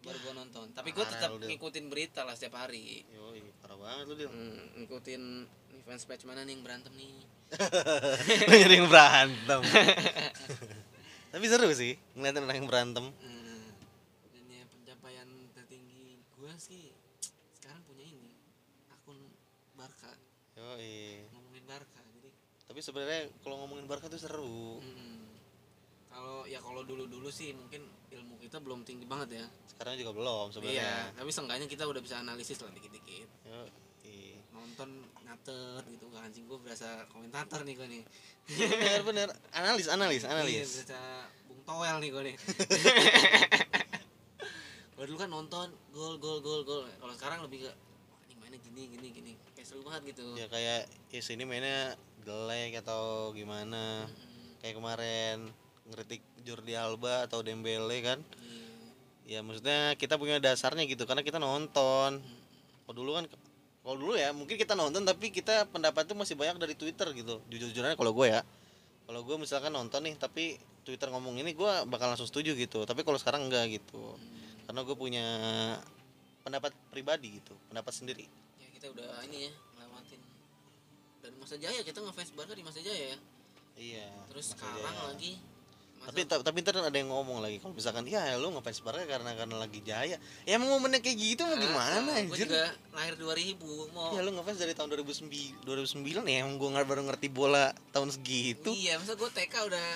[0.03, 0.75] baru gua nonton.
[0.75, 3.07] Tapi parah tetap ngikutin berita lah setiap hari.
[3.07, 7.15] Yoi, parah banget lu dia hmm, ngikutin nih fans page mana nih yang berantem nih?
[8.67, 9.61] Jadi yang berantem.
[11.31, 13.05] Tapi seru sih ngeliatin orang yang berantem.
[13.15, 13.63] Hmm,
[14.27, 16.91] dan ya pencapaian tertinggi gue sih
[17.55, 18.35] sekarang punya ini
[18.91, 19.15] akun
[19.79, 20.19] Barca
[20.73, 21.21] Yoi.
[21.29, 22.29] ngomongin Barca jadi
[22.63, 24.81] tapi sebenarnya kalau ngomongin Barca tuh seru.
[24.81, 25.29] Hmm,
[26.09, 29.45] kalau ya kalau dulu dulu sih mungkin ilmu kita belum tinggi banget ya.
[29.69, 33.29] Sekarang juga belum iya sebenarnya tapi seenggaknya kita udah bisa analisis lah dikit dikit
[34.53, 34.89] nonton
[35.25, 36.25] ngatet gitu kan.
[36.25, 38.03] Anjing gue berasa komentator nih gue nih.
[38.73, 39.27] Bener bener.
[39.53, 40.69] Analis analis Iya, analis.
[40.81, 41.01] berasa
[41.45, 42.35] Bung Toel nih gue nih.
[44.93, 46.87] Kalau dulu kan nonton gol gol gol gol.
[46.89, 47.71] Kalau sekarang lebih ke
[48.09, 49.31] wah ini mainnya gini gini gini
[49.63, 50.23] kayak seru banget gitu.
[50.35, 51.95] Ya kayak ya sini mainnya
[52.27, 54.03] jelek atau gimana.
[54.11, 54.59] Mm-mm.
[54.59, 55.37] kayak kemarin
[55.87, 58.19] ngeritik Jordi Alba atau Dembele kan.
[59.23, 59.39] Iya.
[59.39, 62.19] ya maksudnya kita punya dasarnya gitu karena kita nonton.
[62.83, 63.25] Kalau dulu kan
[63.87, 67.39] kalau dulu ya mungkin kita nonton tapi kita pendapat tuh masih banyak dari Twitter gitu.
[67.47, 68.43] Jujur-jujurannya kalau gue ya
[69.07, 72.83] kalau gue misalkan nonton nih tapi Twitter ngomong ini gue bakal langsung setuju gitu.
[72.83, 74.19] Tapi kalau sekarang enggak gitu.
[74.19, 74.67] Hmm.
[74.67, 75.25] karena gue punya
[76.43, 78.42] pendapat pribadi gitu pendapat sendiri
[78.83, 80.19] kita udah ini ya ngelewatin.
[81.23, 83.17] Dari masa jaya kita ngefans Barca di masa jaya ya?
[83.73, 85.07] Iya terus sekarang jaya.
[85.07, 85.33] lagi
[85.95, 89.07] masa- tapi ta- tapi ntar ada yang ngomong lagi kalau misalkan ya lu ngefans Barca
[89.07, 90.19] karena karena lagi jaya.
[90.43, 92.43] Ya emang momennya kayak gitu mau gimana gue anjir?
[92.43, 93.55] juga lahir 2000
[93.95, 97.71] mau ya lu ngefans dari tahun 2009 2009 ya emang gue nggak baru ngerti bola
[97.95, 98.67] tahun segitu.
[98.67, 99.87] Iya masa gue TK udah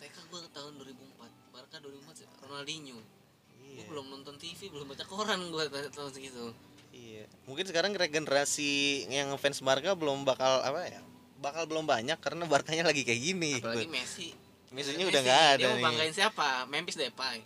[0.00, 2.96] TK gue tahun 2004 Barca 2004 sih, Ronaldinho.
[3.60, 3.76] Iya.
[3.76, 6.56] gue belum nonton TV belum baca koran gue tahun segitu
[7.00, 7.24] iya.
[7.48, 8.70] Mungkin sekarang regenerasi
[9.08, 11.00] yang ngefans Barca belum bakal apa ya
[11.40, 13.56] bakal belum banyak karena Barkanya lagi kayak gini.
[13.58, 14.28] Apalagi Messi.
[14.70, 15.84] Messi-nya Messi, udah nggak ada dia mau nih.
[15.88, 16.48] banggain siapa?
[16.68, 17.38] Memphis Depay.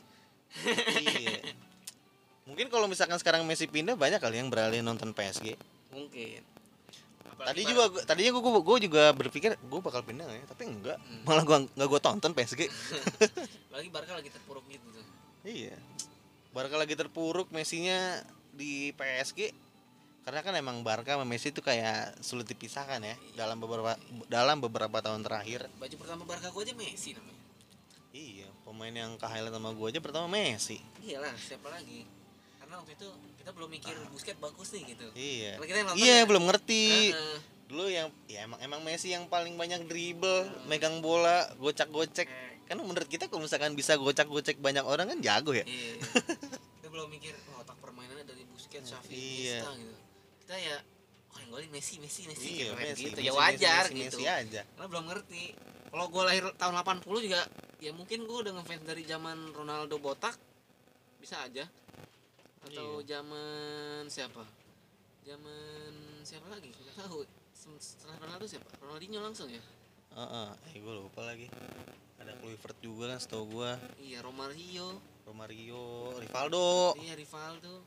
[1.01, 1.39] Iya.
[2.45, 5.57] Mungkin kalau misalkan sekarang Messi pindah banyak kali yang beralih nonton PSG
[5.95, 6.43] mungkin.
[7.35, 10.45] Tadi juga gua- tadinya gue gue juga berpikir gue bakal pindah ya?
[10.47, 10.99] Tapi enggak.
[11.01, 11.23] Hmm.
[11.25, 12.61] malah gue nggak gue tonton PSG
[13.71, 14.87] apalagi Barca lagi terpuruk gitu.
[14.91, 15.05] Tuh
[15.47, 15.75] iya.
[16.55, 18.23] Barca lagi terpuruk Messinya
[18.55, 19.53] di PSG
[20.25, 23.93] karena kan emang Barca sama Messi itu kayak sulit dipisahkan ya dalam beberapa
[24.25, 25.69] dalam beberapa tahun terakhir.
[25.77, 27.43] Baju pertama Barca gue aja Messi namanya.
[28.15, 30.81] Iya pemain yang ke highlight sama gue aja pertama Messi.
[31.05, 32.09] Iyalah siapa lagi?
[32.57, 35.07] Karena waktu itu kita belum mikir Busquets bagus nih gitu.
[35.13, 35.53] Iya.
[35.61, 36.85] Kita yang nonton iya ya, belum ngerti.
[37.13, 37.39] Heeh.
[37.65, 42.71] dulu yang ya emang emang Messi yang paling banyak dribble megang bola gocak gocek Eh,
[42.71, 45.69] kan menurut kita kalau misalkan bisa gocak gocek banyak orang kan jago ya.
[45.69, 46.01] Iya.
[46.81, 47.77] Kita belum mikir oh, otak
[48.69, 49.61] Xavi, Iya.
[49.65, 49.95] Gitu.
[50.45, 50.77] Kita ya
[51.31, 53.17] oh yang golin Messi Messi Messi iya keren Messi, gitu.
[53.19, 54.19] Messi, ya wajar Messi, gitu.
[54.19, 54.61] Messi aja.
[54.65, 55.45] Karena belum ngerti.
[55.95, 57.41] Kalau gue lahir tahun 80 juga
[57.79, 60.35] ya mungkin gue udah ngefans dari zaman Ronaldo botak
[61.19, 61.65] bisa aja.
[62.65, 63.21] Atau Iya.
[63.21, 64.43] zaman siapa?
[65.25, 66.73] Zaman siapa lagi?
[66.73, 67.25] Nggak tahu.
[67.55, 68.69] Setelah Ronaldo siapa?
[68.79, 69.61] Ronaldinho langsung ya?
[70.15, 71.49] Heeh, eh gue lupa lagi.
[72.21, 74.97] Ada Kluivert juga kan setahu gue iya Romario.
[75.25, 76.93] Romario Rivaldo.
[77.01, 77.85] Iya Rivaldo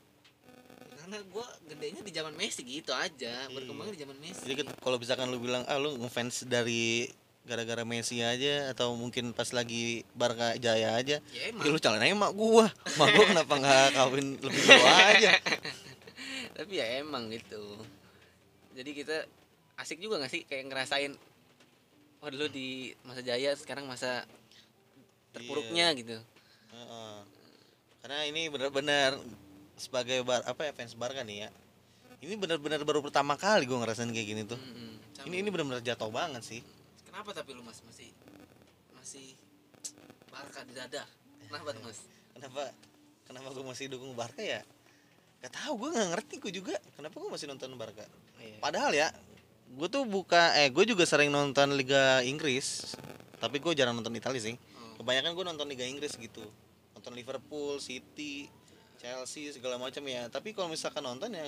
[1.08, 3.48] karena gue gedenya di zaman Messi gitu aja Iya.
[3.48, 4.44] berkembangnya di zaman Messi.
[4.44, 7.08] Jadi kalau misalkan lu bilang ah lu ngefans dari
[7.48, 12.12] gara-gara Messi aja atau mungkin pas lagi Barca Jaya aja ya ya lu calon aja
[12.12, 12.68] mak gua.
[13.00, 15.32] Mak gua kenapa nggak kawin lebih tua aja?
[16.60, 17.80] Tapi ya emang gitu.
[18.76, 19.24] Jadi kita
[19.80, 21.16] asik juga gak sih kayak ngerasain
[22.20, 24.28] oh dulu di masa jaya sekarang masa
[25.32, 26.20] terpuruknya gitu.
[26.68, 27.16] Heeh.
[27.98, 29.16] karena ini benar-benar
[29.78, 31.50] sebagai bar apa ya fans Barca nih ya
[32.18, 34.58] ini benar-benar baru pertama kali gua ngerasain kayak gini tuh.
[35.14, 35.30] Sama.
[35.30, 36.60] ini ini benar-benar jatuh banget sih
[37.06, 38.10] kenapa tapi lu mas masih
[38.98, 39.38] masih
[40.28, 41.06] barca di dada
[41.46, 41.98] kenapa tuh mas
[42.34, 42.62] kenapa
[43.24, 44.62] kenapa gua masih dukung Barca ya
[45.38, 48.02] Gak tahu gue nggak ngerti gue juga kenapa gue masih nonton Barca
[48.38, 48.58] Iya.
[48.62, 49.08] Padahal ya,
[49.74, 52.94] gue tuh buka, eh gue juga sering nonton Liga Inggris,
[53.42, 54.54] tapi gue jarang nonton Italia sih.
[54.78, 55.02] Oh.
[55.02, 56.42] Kebanyakan gue nonton Liga Inggris gitu,
[56.94, 58.46] nonton Liverpool, City,
[58.98, 60.26] Chelsea segala macam ya.
[60.28, 61.46] Tapi kalau misalkan nonton ya,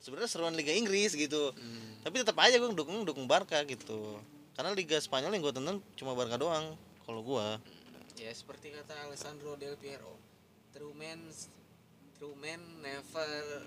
[0.00, 1.52] sebenarnya seruan Liga Inggris gitu.
[1.52, 2.00] Hmm.
[2.02, 4.18] Tapi tetap aja gue dukung dukung Barca gitu.
[4.56, 6.76] Karena Liga Spanyol yang gue tonton cuma Barca doang.
[7.02, 7.46] Kalau gue,
[8.22, 10.14] ya seperti kata Alessandro Del Piero
[10.70, 11.18] true man
[12.14, 13.66] true man never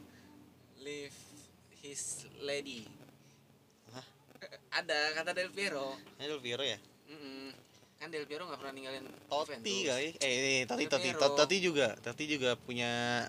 [0.80, 1.16] leave
[1.84, 2.88] his lady
[3.92, 4.06] Hah?
[4.80, 6.80] Ada kata Del Piero Ini Del Piero ya?
[7.12, 7.52] Mm-mm.
[7.96, 10.08] Kan Del Piero nggak pernah ninggalin Totti kali.
[10.20, 11.96] Eh, ini Totti Totti Totti juga.
[11.98, 13.24] Totti juga punya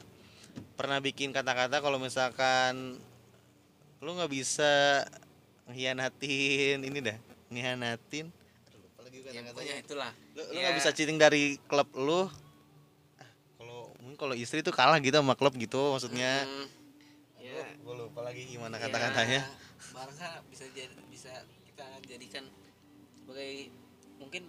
[0.74, 2.96] pernah bikin kata-kata kalau misalkan
[4.00, 5.05] lu nggak bisa
[5.66, 7.16] ngianatin ini dah,
[7.48, 8.26] ngianatin.
[8.74, 9.74] Lupa lagi ya kata-katanya.
[9.81, 10.62] itulah Lu lu Ya.
[10.68, 12.29] nggak bisa cheating dari klub lu.
[13.16, 16.44] Ah, Kalau mungkin kalau istri tuh kalah gitu sama klub gitu maksudnya.
[16.44, 16.66] Mm.
[17.40, 19.40] ya Gue lupa lagi gimana ya, kata-katanya.
[19.94, 21.33] Barca bisa jadi bisa
[21.64, 22.44] kita jadikan
[23.16, 23.70] sebagai
[24.27, 24.43] mungkin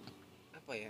[0.51, 0.89] apa ya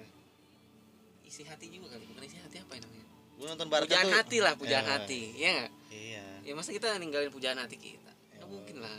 [1.28, 2.08] isi hati juga kali.
[2.08, 3.06] Bukan isi hati apa ya namanya?
[3.38, 4.16] Gue nonton Barca pujaan tuh.
[4.16, 5.72] hati lah pujaan Ya, hati ya nggak?
[5.92, 6.26] Iya.
[6.48, 8.12] ya masa kita ninggalin pujaan hati kita?
[8.34, 8.96] Nggak Ya, mungkin lah.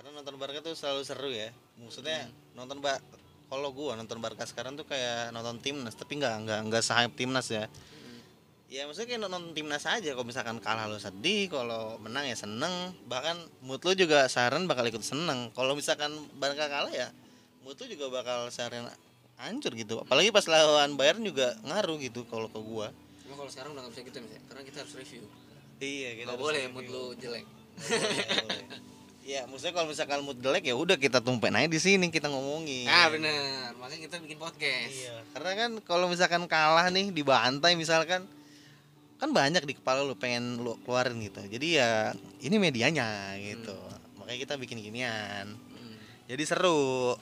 [0.00, 1.52] Karena nonton Barca tuh selalu seru ya.
[1.76, 2.96] Maksudnya nonton ba
[3.46, 7.46] kalau gua nonton Barca sekarang tuh kayak nonton timnas tapi nggak nggak nggak sehype timnas
[7.52, 7.68] ya.
[8.66, 10.10] Ya maksudnya kayak nonton timnas aja.
[10.10, 12.96] Kalau misalkan kalah lo sedih kalau menang ya seneng.
[13.06, 15.52] Bahkan mood lo juga seharian bakal ikut seneng.
[15.54, 17.12] Kalau misalkan Barca kalah ya
[17.66, 18.86] lo juga bakal seharian
[19.36, 22.94] hancur gitu apalagi pas lawan Bayern juga ngaruh gitu kalau ke gua
[23.26, 25.22] cuma kalau sekarang udah nggak bisa gitu misalnya karena kita harus review
[25.82, 27.44] iya nggak boleh mood lu jelek
[29.26, 32.86] Ya, maksudnya kalau misalkan mood jelek ya udah kita tumpen aja di sini kita ngomongin.
[32.86, 38.22] ah benar makanya kita bikin podcast Iya, karena kan kalau misalkan kalah nih dibantai misalkan
[39.18, 41.42] kan banyak di kepala lu pengen lu keluarin gitu.
[41.42, 43.74] Jadi ya ini medianya gitu.
[44.22, 45.58] Makanya kita bikin ginian.
[45.58, 45.96] Hmm.
[46.30, 47.18] Jadi seru.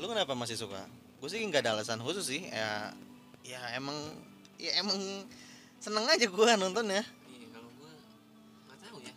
[0.00, 0.80] Lu kenapa masih suka?
[1.20, 2.48] Gue sih nggak ada alasan khusus sih.
[2.48, 2.90] Ya
[3.44, 3.96] ya emang
[4.56, 4.96] ya emang
[5.80, 7.00] seneng aja gua nontonnya.
[7.26, 7.88] iya kalau gua
[8.68, 9.14] nggak tahu ya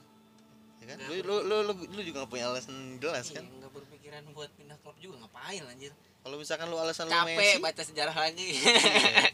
[0.79, 0.97] Ya kan?
[1.07, 3.45] Lu, lu, lu, lu, lu juga gak punya alasan jelas Iya, kan?
[3.51, 5.91] nggak berpikiran buat pindah klub juga ngapain anjir
[6.23, 8.75] Kalau misalkan lu alasan lu capek Messi, baca sejarah lagi Iya.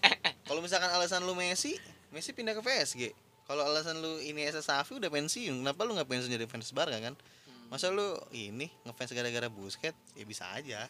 [0.50, 1.78] Kalau misalkan alasan lu Messi,
[2.10, 3.14] Messi pindah ke PSG.
[3.46, 6.98] Kalau alasan lu ini Esa Safi udah pensiun, kenapa lu nggak pensiun jadi fans Barca
[6.98, 7.14] kan?
[7.14, 7.70] Hmm.
[7.70, 9.98] Masa lu ini ngefans gara-gara Busquets?
[10.18, 10.90] Ya bisa aja.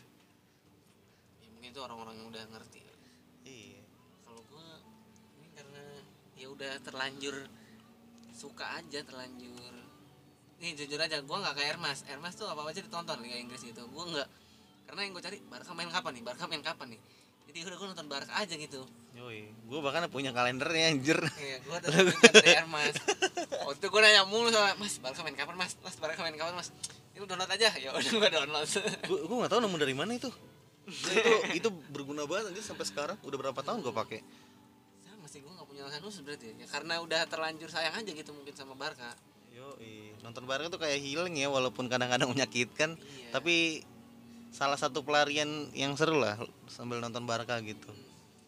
[1.60, 2.80] Ya mungkin itu orang-orang yang udah ngerti
[3.43, 3.84] Iya.
[4.24, 4.80] kalau gua
[5.36, 5.84] ini karena
[6.39, 7.36] ya udah terlanjur
[8.32, 9.74] suka aja terlanjur
[10.63, 13.84] nih jujur aja gua nggak kayak Ermas Ermas tuh apa aja ditonton Liga Inggris itu
[13.91, 14.28] gua nggak
[14.88, 17.02] karena yang gue cari Barca main kapan nih Barca main kapan nih
[17.52, 18.88] jadi udah gua nonton Barca aja gitu
[19.19, 21.19] Yoi, gue bahkan punya kalendernya anjir.
[21.19, 22.95] Iya, gua ada tulisan dari Ermas.
[23.67, 25.76] Waktu gua nanya mulu sama Mas, Barca main kapan Mas?
[25.84, 26.72] Mas, Barca main kapan Mas?
[27.12, 27.67] Ini download aja.
[27.84, 28.63] Ya udah gua download.
[29.12, 30.32] gue gue nggak tahu nemu dari mana itu.
[30.89, 33.17] Itu itu berguna banget anjir sampai sekarang.
[33.21, 34.19] Udah berapa tahun gue pakai.
[35.02, 36.54] Sama sih gua nggak punya alasan khusus berarti.
[36.54, 39.13] Ya, karena udah terlanjur sayang aja gitu mungkin sama Barca.
[39.49, 43.34] Yoi, nonton Barca tuh kayak healing ya walaupun kadang-kadang menyakitkan, Iya.
[43.34, 43.84] tapi
[44.49, 47.89] salah satu pelarian yang seru lah sambil nonton Barca gitu.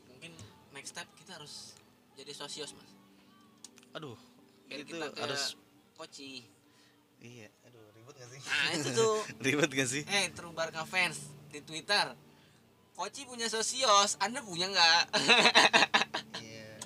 [0.08, 0.34] mungkin
[0.72, 1.74] next step kita harus
[2.14, 2.90] jadi sosios, Mas.
[3.92, 4.16] Aduh,
[4.66, 5.58] Biar itu kita ke harus
[5.94, 6.46] Koci.
[7.20, 8.40] iya, aduh ribet gak sih?
[8.42, 9.16] Nah, itu tuh.
[9.46, 10.04] ribet gak sih?
[10.06, 11.18] Eh, True Barca fans
[11.50, 12.14] di Twitter.
[13.02, 15.04] Koci punya sosios, Anda punya nggak?
[16.38, 16.78] Iya.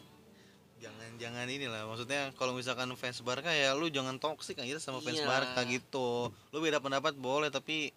[0.80, 5.20] Jangan jangan inilah maksudnya kalau misalkan fans Barca ya lu jangan toksik aja sama fans
[5.20, 5.28] Iya.
[5.28, 6.32] Barca gitu.
[6.56, 7.92] Lu beda pendapat boleh tapi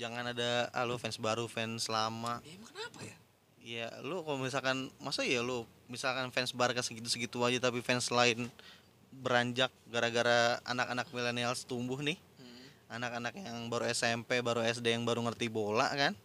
[0.00, 2.40] jangan ada ah lu fans baru, fans lama.
[2.40, 3.16] ya, emang kenapa ya?
[3.60, 8.48] Ya lu kalau misalkan masa ya lu misalkan fans Barca segitu-segitu aja tapi fans lain
[9.12, 12.16] beranjak gara-gara anak-anak millennials tumbuh nih.
[12.40, 12.96] Hmm.
[12.96, 16.16] Anak-anak yang baru SMP, baru SD yang baru ngerti bola kan.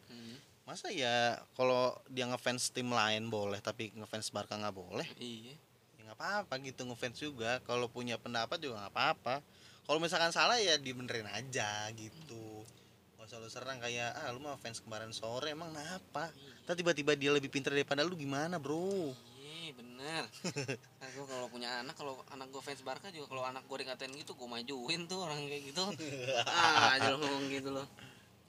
[0.72, 5.04] Masa ya kalau dia ngefans tim lain boleh tapi ngefans Barca nggak boleh?
[5.20, 5.60] Iya.
[6.00, 7.60] ya nggak apa-apa gitu ngefans juga.
[7.68, 9.44] Kalau punya pendapat juga nggak apa-apa.
[9.84, 12.64] Kalau misalkan salah ya dibenerin aja gitu.
[13.20, 16.32] Nggak usah lu serang kayak ah lu mah fans kemarin sore emang kenapa?
[16.64, 19.12] Ntar tiba-tiba dia lebih pintar daripada lu gimana bro?
[19.44, 20.24] Iya bener.
[21.04, 24.16] Nah, gue kalau punya anak kalau anak gue fans Barca juga kalau anak gue dikatain
[24.16, 25.84] gitu gue majuin tuh orang kayak gitu.
[26.48, 27.84] Ah aja ngomong gitu loh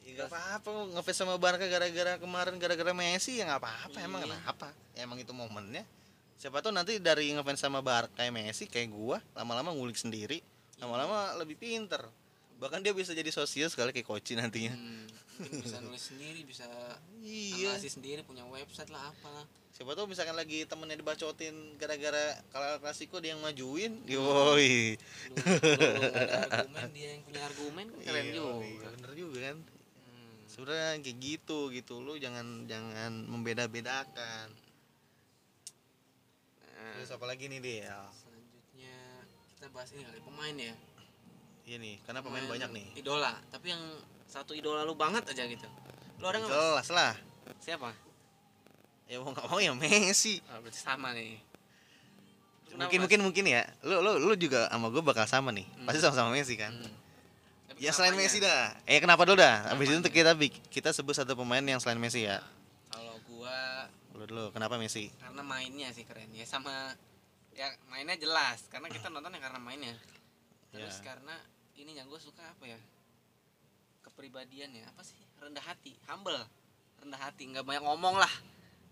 [0.03, 4.27] ya nggak apa-apa ngefans sama Barca gara-gara kemarin gara-gara Messi ya nggak apa-apa emang Iya.
[4.35, 5.87] kenapa Ya, emang itu momennya
[6.35, 10.43] siapa tahu nanti dari ngefans sama Barca kayak Messi kayak gua lama-lama ngulik sendiri
[10.77, 12.03] lama-lama lebih pinter
[12.59, 15.07] bahkan dia bisa jadi sosius sekali kayak Koci nantinya hmm,
[15.61, 16.63] bisa nulis sendiri bisa
[17.21, 22.79] iya analisis sendiri punya website lah apalah siapa tahu misalkan lagi temennya dibacotin gara-gara kalau
[22.79, 28.23] klasiko dia yang majuin yoi lu, lu, lu argumen dia yang punya argumen kan keren
[28.23, 29.82] Iya, juga iya, bener juga kan Hmm.
[30.53, 32.05] Sebenarnya kayak gitu gitu.
[32.05, 34.53] Lu jangan jangan membeda-bedakan.
[36.77, 38.97] Nah, terus apa lagi nih dia selanjutnya
[39.57, 40.75] kita bahas ini kali pemain ya.
[41.63, 42.87] Iya nih karena pemain banyak nih.
[43.01, 43.83] idola tapi yang
[44.29, 45.65] satu idola lu banget aja gitu.
[46.21, 46.59] Lu ada nggak Mas?
[46.59, 47.13] jelas lah.
[47.63, 47.91] Siapa?
[49.09, 50.43] Ya mau nggak mau ya Messi.
[50.51, 51.39] Ah, berarti sama nih.
[52.73, 53.05] Kenapa, mungkin Mas?
[53.07, 53.63] mungkin mungkin ya.
[53.87, 55.65] Lu lu lu juga sama gue bakal sama nih.
[55.65, 55.87] Hmm.
[55.87, 56.75] pasti sama-sama Messi kan?
[56.75, 57.02] Hmm.
[57.83, 58.31] Ya selain kenapanya?
[58.31, 61.83] Messi dah eh kenapa dulu dah habis itu kita bik- kita sebut satu pemain yang
[61.83, 62.39] selain Messi ya
[62.87, 66.95] Kalau gua lu dulu kenapa Messi karena mainnya sih keren ya sama
[67.53, 69.99] ya mainnya jelas karena kita nonton ya karena mainnya.
[70.71, 71.13] Terus Ya.
[71.13, 71.35] karena
[71.75, 72.79] ininya gue suka apa ya?
[74.01, 75.19] Kepribadiannya apa sih?
[75.37, 76.39] Rendah hati, humble.
[76.97, 78.31] Rendah hati, nggak banyak ngomong lah.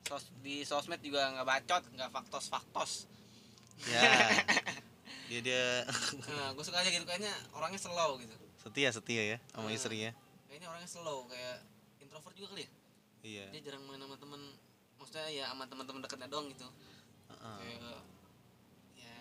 [0.05, 3.07] Sos, di sosmed juga nggak bacot, nggak faktos-faktos.
[3.87, 4.03] ya
[5.24, 5.64] dia dia
[6.26, 8.35] Nah, gue suka aja gitu kayaknya orangnya slow gitu.
[8.61, 9.75] Setia setia ya sama Hmm.
[9.75, 10.11] istrinya
[10.44, 11.57] Kayaknya orangnya slow kayak
[11.99, 12.70] introvert juga kali ya.
[13.23, 14.40] iya Dia jarang main sama temen
[14.94, 16.66] maksudnya ya sama teman-teman dekatnya dong gitu.
[17.31, 17.57] Heeh.
[17.57, 18.01] kayak
[18.99, 19.16] ya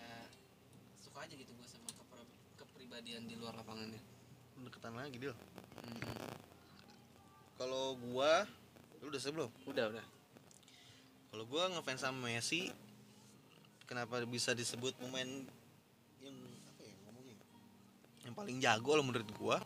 [0.98, 4.02] suka aja gitu gue sama kepri- kepribadian di luar lapangannya
[4.60, 6.36] deketan lagi dia Hmm.
[7.56, 8.44] kalau gua
[8.98, 10.06] lu udah sebelum udah udah
[11.30, 12.68] kalau gua ngefans sama Messi
[13.84, 15.48] kenapa bisa disebut pemain
[18.30, 19.58] yang paling jago loh menurut gua.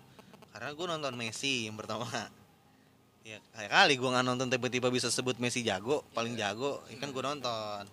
[0.56, 2.08] Karena gua nonton Messi yang pertama.
[3.24, 6.56] Ya kayak kali gua nggak nonton tiba-tiba bisa sebut Messi jago paling Iya.
[6.56, 7.84] jago ya kan gua nonton.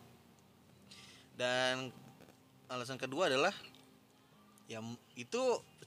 [1.36, 1.91] Dan
[2.71, 3.51] alasan kedua adalah
[4.71, 4.79] ya
[5.19, 5.41] itu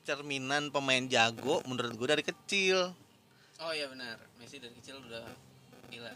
[0.04, 2.92] cerminan pemain jago menurut gua dari kecil.
[3.64, 4.20] Oh iya benar.
[4.36, 5.24] Messi dari kecil udah
[5.88, 6.12] gila.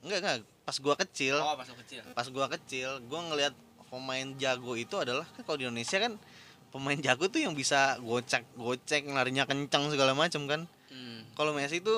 [0.00, 0.36] Enggak enggak.
[0.64, 1.36] Pas gua kecil.
[1.36, 2.00] Oh pas kecil.
[2.16, 3.52] Pas gua kecil gua ngelihat
[3.92, 6.16] pemain jago itu adalah kan kalau di Indonesia kan
[6.76, 10.60] pemain jago tuh yang bisa gocek gocek larinya kencang segala macam kan.
[10.92, 11.24] Hmm.
[11.32, 11.96] kalau Messi itu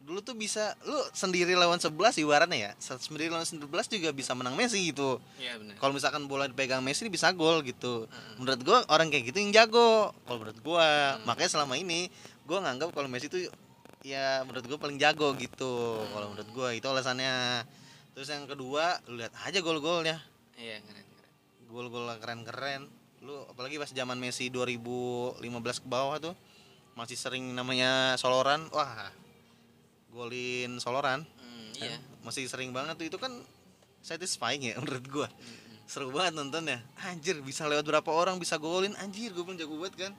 [0.00, 1.90] dulu tuh bisa lu sendiri lawan 11
[2.22, 5.18] ibaratnya ya sendiri lawan 11 juga bisa menang Messi gitu.
[5.34, 8.06] Benar kalau misalkan bola dipegang Messi bisa gol gitu.
[8.06, 8.34] Heeh.
[8.38, 10.14] menurut gua orang kayak gitu yang jago.
[10.24, 10.86] Kalau menurut gua
[11.18, 11.26] Hmm.
[11.26, 12.06] makanya selama ini
[12.46, 13.50] gua nganggap kalau Messi itu
[14.00, 15.74] ya menurut gua paling jago gitu.
[16.06, 17.66] Kalau menurut gua itu alasannya.
[18.14, 20.22] Terus yang kedua lu lihat aja gol-golnya.
[20.54, 21.30] Iya keren keren.
[21.66, 22.86] Gol-gol keren-keren
[23.26, 25.42] lu apalagi pas zaman Messi 2015
[25.82, 26.34] ke bawah tuh
[26.94, 28.70] masih sering namanya soloran.
[28.70, 29.10] Wah
[30.14, 31.26] golin soloran.
[31.26, 31.90] Hmm, kan?
[31.90, 33.06] iya masih sering banget tuh.
[33.10, 33.34] Itu kan
[33.98, 35.26] satisfying ya menurut gua.
[35.26, 35.90] Hmm, hmm.
[35.90, 36.78] seru banget nontonnya.
[37.02, 38.94] Anjir bisa lewat berapa orang bisa golin.
[39.02, 40.12] Anjir gue bilang jago banget kan.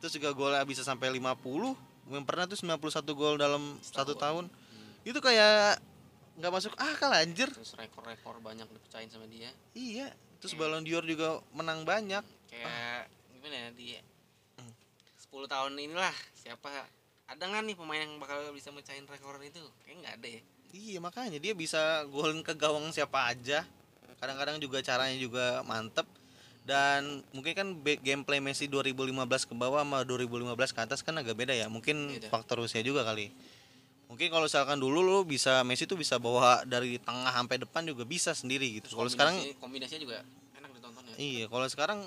[0.00, 2.80] Terus juga golnya bisa sampai 50 yang pernah tuh 91
[3.12, 4.48] gol dalam satu tahun.
[4.48, 4.92] Hmm.
[5.04, 5.76] itu kayak
[6.40, 7.52] nggak masuk akal anjir.
[7.52, 9.52] Terus rekor-rekor banyak dipecahin sama dia.
[9.76, 10.08] Iya.
[10.40, 10.60] Terus Hmm.
[10.64, 13.86] Ballon d'Or juga menang banyak kayak gimana ya di
[14.54, 14.72] Hmm.
[15.18, 16.70] 10 tahun inilah siapa
[17.24, 19.58] ada nggak nih pemain yang bakal bisa mecahin rekor itu?
[19.82, 20.42] Kayak nggak ada ya?
[20.70, 23.64] Iya makanya dia bisa golin ke gawang siapa aja.
[24.18, 26.04] Kadang-kadang juga caranya juga mantep.
[26.64, 27.68] Dan mungkin kan
[28.00, 31.68] gameplay Messi 2015 ke bawah sama 2015 ke atas kan agak beda ya.
[31.68, 32.28] Mungkin Beda.
[32.28, 33.28] faktor usia juga kali.
[34.08, 38.04] Mungkin kalau misalkan dulu lu bisa Messi tuh bisa bawa dari tengah sampai depan juga
[38.04, 38.92] bisa sendiri gitu.
[38.92, 40.16] Kalau sekarang kombinasi- kombinasinya juga
[40.54, 41.14] enak ditonton ya.
[41.16, 42.00] Iya kalau sekarang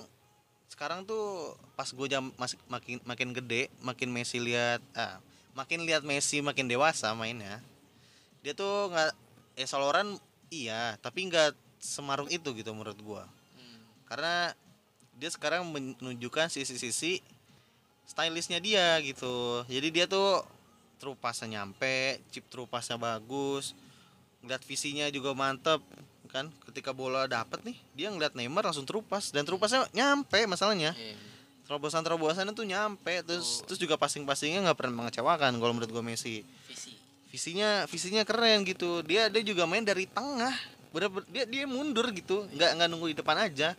[0.68, 5.20] sekarang tuh pas gue jam masih makin makin gede makin Messi lihat ah
[5.56, 7.64] makin lihat Messi makin dewasa mainnya
[8.46, 9.12] dia tuh nggak
[9.58, 10.20] eh soloran
[10.54, 13.24] iya tapi nggak semarung itu gitu menurut gua.
[13.58, 13.82] Hmm.
[14.10, 14.54] karena
[15.18, 17.26] dia sekarang menunjukkan sisi-sisi
[18.06, 19.66] stylishnya dia gitu.
[19.66, 20.46] Jadi dia tuh
[21.02, 23.74] terupasnya nyampe chip terupasnya bagus
[24.42, 25.82] ngeliat visinya juga mantep
[26.38, 30.94] kan ketika bola dapet nih dia ngeliat Neymar langsung terupas dan terupasnya nyampe masalahnya.
[30.94, 31.18] Iya.
[31.68, 33.68] terobosan terobosannya tuh nyampe terus Tuh.
[33.68, 36.46] terus juga passing passingnya nggak pernah mengecewakan kalau menurut gue Messi.
[36.70, 36.96] Visi.
[37.28, 39.04] Visinya visinya keren gitu.
[39.04, 40.56] Dia dia juga main dari tengah.
[40.96, 42.48] Bener dia dia mundur gitu.
[42.56, 43.76] Nggak nggak nunggu di depan aja.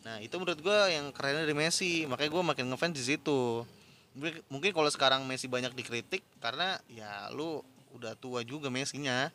[0.00, 2.08] Nah itu menurut gua yang keren dari Messi.
[2.08, 3.68] Makanya gua makin ngefans di situ.
[4.16, 7.60] Mungkin, mungkin kalau sekarang Messi banyak dikritik karena ya lu
[7.92, 9.28] udah tua juga Messinya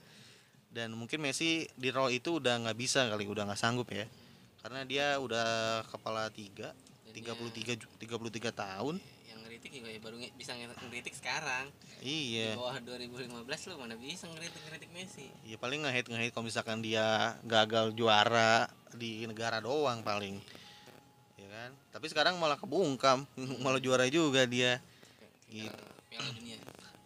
[0.72, 4.08] dan mungkin Messi di role itu udah nggak bisa kali udah nggak sanggup ya
[4.64, 6.72] karena dia udah kepala tiga
[7.12, 8.96] Dan 33 ju- 33 tahun
[9.28, 11.68] yang ngeritik juga ya baru nge- bisa nge- ngeritik sekarang
[12.00, 16.48] iya di bawah 2015 lu mana bisa ngeritik ngeritik Messi Ya paling nge-hate nge-hate kalau
[16.48, 20.40] misalkan dia gagal juara di negara doang paling.
[21.36, 21.72] Ya kan?
[21.92, 23.24] Tapi sekarang malah kebungkam,
[23.64, 24.80] malah juara juga dia.
[25.48, 25.72] Gitu.
[26.08, 26.56] Piala Dunia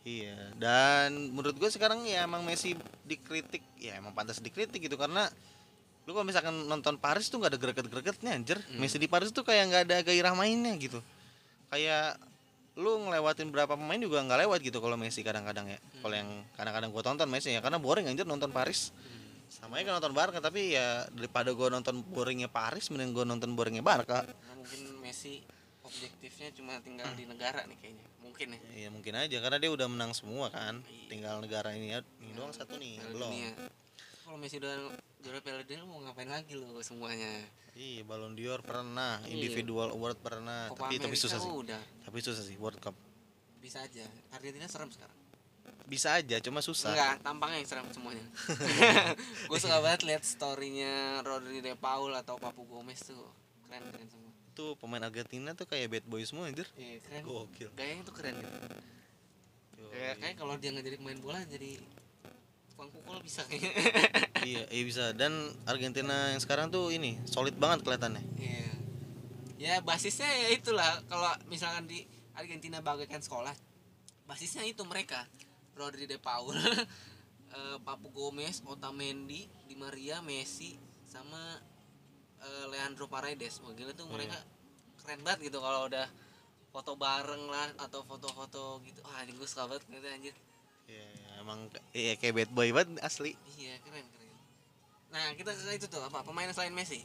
[0.05, 0.53] Iya.
[0.61, 2.77] Dan menurut gue sekarang ya emang Messi
[3.09, 5.25] dikritik, ya emang pantas dikritik gitu karena
[6.05, 8.61] lu kalau misalkan nonton Paris tuh nggak ada greget-gregetnya anjir.
[8.61, 8.77] Hmm.
[8.77, 11.01] Messi di Paris tuh kayak nggak ada gairah mainnya gitu.
[11.73, 12.21] Kayak
[12.77, 15.81] lu ngelewatin berapa pemain juga nggak lewat gitu kalau Messi kadang-kadang ya.
[16.05, 18.93] Kalau yang kadang-kadang gue tonton Messi ya karena boring anjir nonton Paris.
[18.93, 19.25] Hmm.
[19.45, 23.53] sama aja kan nonton Barca tapi ya daripada gue nonton boringnya Paris mending gue nonton
[23.53, 25.45] boringnya Barca Karena mungkin Messi
[25.95, 28.05] objektifnya cuma tinggal di negara nih kayaknya.
[28.19, 28.59] Mungkin ya.
[28.75, 30.83] Ya mungkin aja karena dia udah menang semua kan.
[30.83, 31.07] Iya.
[31.07, 33.31] tinggal negara ini ya ini doang satu nih belum.
[34.25, 34.91] Kalau Messi udah
[35.21, 37.29] juara Piala Dunia mau ngapain lagi lu semuanya?
[37.75, 39.35] Iya, Ballon d'Or pernah, Iya.
[39.35, 41.51] individual award pernah, Copa tapi tapi America susah sih.
[41.51, 41.81] udah.
[42.07, 42.95] Tapi susah sih World Cup.
[43.59, 44.05] bisa aja.
[44.29, 45.17] Argentina serem sekarang.
[45.85, 46.93] Bisa aja, cuma susah.
[46.93, 48.25] enggak tampangnya yang serem semuanya.
[49.49, 53.25] Gue suka banget lihat storynya Rodri De Paul atau Papu Gomez tuh.
[53.65, 54.24] Keren keren semua
[54.55, 56.65] Tuh pemain Argentina tuh kayak bad boy semua anjir.
[56.79, 57.69] iya keren Gokil.
[57.75, 58.49] gayanya tuh keren gitu
[59.95, 61.79] kayak kayak kalau dia nggak jadi pemain bola jadi
[62.71, 63.71] tukang pukul bisa kayaknya
[64.49, 65.15] iya, iya bisa.
[65.15, 65.31] Dan
[65.63, 68.23] Argentina yang sekarang tuh ini solid banget kelihatannya.
[68.35, 68.69] Iya.
[69.55, 72.03] Ya basisnya ya itulah kalau misalkan di
[72.35, 73.55] Argentina bagaikan sekolah,
[74.27, 75.23] basisnya itu mereka.
[75.75, 76.55] Rodri De Paul,
[77.55, 81.59] eh, Papu Gomez, Otamendi, Di Maria, Messi sama
[82.41, 83.61] eh, Leandro Paredes.
[83.63, 84.39] Wah gila tuh mereka
[84.99, 86.07] keren banget gitu kalau udah
[86.73, 88.99] foto bareng lah atau foto-foto gitu.
[89.05, 90.35] Wah, anjing gue suka banget ngeliatnya anjir.
[90.85, 91.59] Iya, iya, emang
[91.95, 93.33] iya kayak bad boy banget asli.
[93.55, 94.35] Iya, keren keren.
[95.13, 96.21] Nah, kita ke itu tuh apa?
[96.27, 97.01] Pemain selain Messi.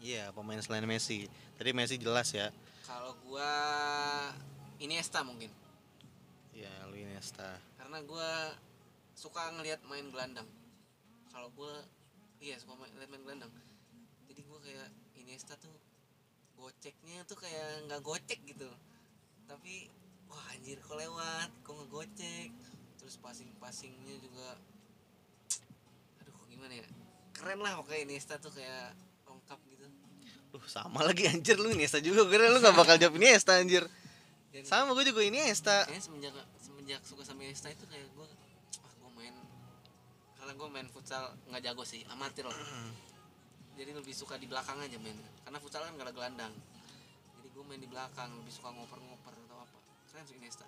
[0.00, 1.28] Iya, pemain selain Messi.
[1.60, 2.48] Tadi Messi jelas ya.
[2.88, 3.52] Kalau gua
[4.82, 5.52] Iniesta mungkin.
[6.56, 7.60] Iya, lu Iniesta.
[7.92, 8.30] karena gue
[9.12, 10.48] suka ngelihat main gelandang
[11.28, 11.74] kalau gue
[12.40, 13.52] iya suka main, lihat main gelandang
[14.72, 14.88] kayak
[15.20, 15.72] Iniesta tuh
[16.56, 18.68] goceknya tuh kayak nggak gocek gitu
[19.44, 19.92] tapi
[20.32, 22.48] wah anjir kok lewat kok ngegocek
[22.96, 24.56] terus passing passingnya juga
[26.24, 26.86] aduh gimana ya
[27.36, 28.96] keren lah pokoknya Iniesta tuh kayak
[29.28, 29.86] lengkap gitu
[30.52, 32.28] Duh, sama lagi anjir lu Iniesta juga.
[32.28, 33.88] Gue kira lu gak bakal jawab Iniesta anjir.
[34.52, 35.88] dan Sama gue juga Iniesta.
[35.88, 38.26] kayaknya semenjak semenjak suka sama Iniesta itu kayak gue
[39.00, 39.32] gue main
[40.36, 42.52] karena gue main futsal nggak jago sih amatir lah
[43.74, 46.52] jadi lebih suka di belakang aja main karena futsal kan gak ada gelandang
[47.34, 50.66] jadi gue main di belakang lebih suka ngoper-ngoper atau apa keren sih Iniesta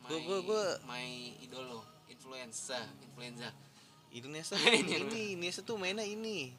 [0.00, 1.06] my, gua- gua- my
[1.38, 3.50] idolo influenza influenza
[4.10, 6.50] Iniesta Ini ini, Iniesta tuh mainnya ini.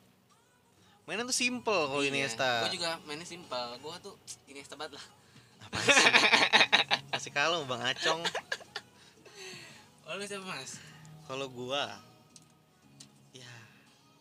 [1.03, 2.63] Mainnya tuh simple kalau Iniesta.
[2.63, 2.75] gue Iya.
[2.79, 4.15] juga mainnya simpel gue tuh
[4.47, 5.05] Iniesta banget lah
[5.61, 6.07] Apaan sih?
[7.11, 8.23] Kasih kalau Bang Acong.
[10.07, 10.79] Lalu siapa mas?
[11.23, 11.99] Kalau gua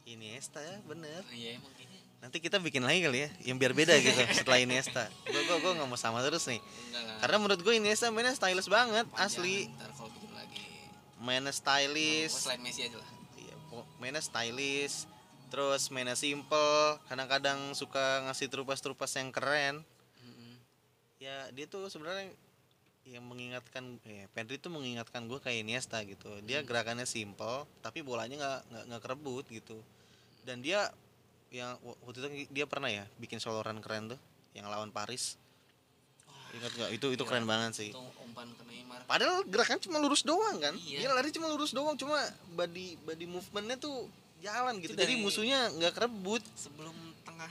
[0.09, 1.21] Iniesta ya bener.
[1.25, 4.61] Oh, iya emang kayaknya Nanti kita bikin lagi kali ya, yang biar beda gitu setelah
[4.61, 5.09] Iniesta.
[5.25, 6.61] Gua gua gua nggak mau sama terus nih.
[7.25, 9.73] Karena menurut gue Iniesta mainnya stylish banget, asli.
[9.73, 10.61] Ntar kalau bikin lagi
[11.17, 12.33] Mainnya stylish.
[12.33, 13.09] selain Messi aja lah
[13.41, 13.57] Iya,
[13.97, 15.09] mainnya stylish.
[15.49, 19.81] Terus mainnya simple, kadang-kadang suka ngasih trupas-trupas yang keren.
[20.21, 20.53] Mm-mm.
[21.19, 22.31] Ya, dia tuh sebenarnya
[23.11, 26.31] yang mengingatkan eh Pedri tuh mengingatkan gue kayak Iniesta gitu.
[26.41, 26.67] Dia Hmm.
[26.67, 29.77] gerakannya simple, tapi bolanya nggak nggak nggak kerebut gitu.
[30.43, 30.89] Dan dia
[31.51, 34.21] yang wa- waktu itu dia pernah ya bikin soloran keren tuh
[34.53, 35.35] yang lawan Paris.
[36.53, 36.91] Ingat nggak?
[36.93, 37.29] Itu itu Iya.
[37.29, 37.91] keren banget sih.
[37.91, 40.75] itu umpan ke Neymar Padahal gerakan cuma lurus doang kan?
[40.77, 41.03] Iya.
[41.03, 42.19] Dia lari cuma lurus doang, cuma
[42.53, 44.07] body body movementnya tuh
[44.41, 44.95] jalan gitu.
[44.95, 46.43] Itu Jadi musuhnya nggak kerebut.
[46.55, 47.51] sebelum tengah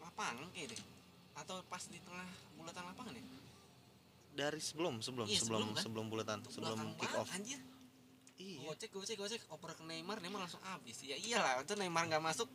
[0.00, 0.80] lapangan kayak deh
[1.34, 2.26] atau pas di tengah
[2.56, 3.24] bulatan lapangan ya
[4.38, 5.82] Dari sebelum sebelum Iya, sebelum sebelum kan?
[5.82, 7.26] sebelum bulatan, sebelum kick off.
[7.28, 7.58] anjir
[8.38, 8.62] Iya.
[8.64, 12.46] gocek gocek gocek oper ke Neymar Neymar langsung habis ya iyalah itu Neymar nggak masuk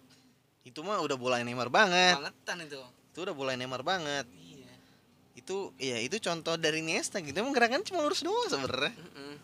[0.63, 2.15] Itu mah udah bola Neymar banget.
[2.15, 2.79] bangetan itu
[3.11, 4.23] Itu udah bola Neymar banget.
[4.31, 4.71] iya
[5.35, 7.35] Itu iya itu contoh dari Iniesta gitu.
[7.35, 8.95] Emang gerakan cuma lurus doang sebenarnya.
[8.95, 9.35] Mm-mm.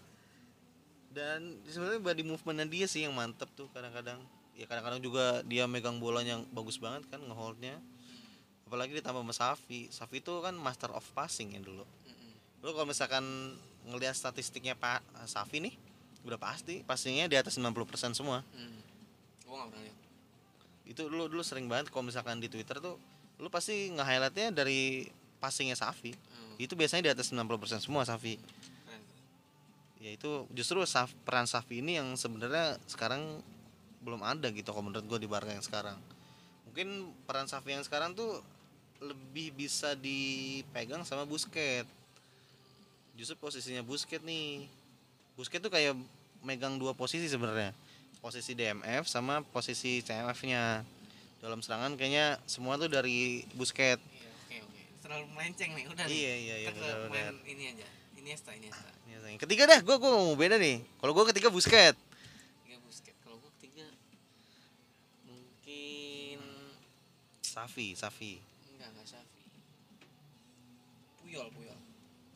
[1.09, 4.23] Dan sebenarnya body movementnya dia sih yang mantep tuh kadang-kadang.
[4.55, 7.75] Ya kadang-kadang juga dia megang bolanya yang bagus banget kan ngeholdnya.
[8.63, 9.89] Apalagi ditambah sama Safi.
[9.89, 11.83] Safi itu kan master of passing ya dulu.
[11.83, 12.18] Mm-mm.
[12.59, 13.23] Lu kalau misalkan
[13.87, 15.75] ngelihat statistiknya Pak Safi nih,
[16.27, 18.43] udah pasti passingnya di atas 90% semua.
[18.51, 18.77] Mm.
[19.47, 19.97] gua nggak pernah lihat
[20.85, 22.99] Itu dulu dulu sering banget kalau misalkan di Twitter tuh
[23.39, 25.07] lu pasti nge-highlightnya dari
[25.39, 26.11] passingnya Safi.
[26.11, 26.55] Mm.
[26.59, 28.35] Itu biasanya di atas 90% semua Safi.
[28.35, 29.03] keren
[30.03, 33.39] Ya itu justru Saf, peran Safi ini yang sebenarnya sekarang
[34.03, 35.95] belum ada gitu kalau menurut gue di Barca yang sekarang.
[36.67, 38.43] Mungkin peran Safi yang sekarang tuh
[38.99, 41.98] lebih bisa dipegang sama Busquets.
[43.19, 44.63] Justru posisinya Busquets nih.
[45.35, 45.91] Busquets tuh kayak
[46.39, 47.75] megang dua posisi sebenarnya.
[48.23, 50.87] Posisi DMF sama posisi CMF-nya.
[51.43, 53.99] Dalam serangan kayaknya semua tuh dari Busquets.
[53.99, 57.63] iya oke oke terlalu melenceng nih udah nih Iya iya iya ke benar main ini
[57.71, 57.87] aja
[58.19, 60.79] Iniesta Iniesta Yang ketiga dah, gue gue mau beda nih.
[60.99, 61.99] Kalau gue ketiga Busquets.
[62.63, 63.87] tiga busket kalau gua ketiga
[65.23, 66.39] mungkin
[67.39, 68.39] Safi, Safi.
[68.75, 69.43] enggak enggak Xavi
[71.19, 71.68] Puyol Puyol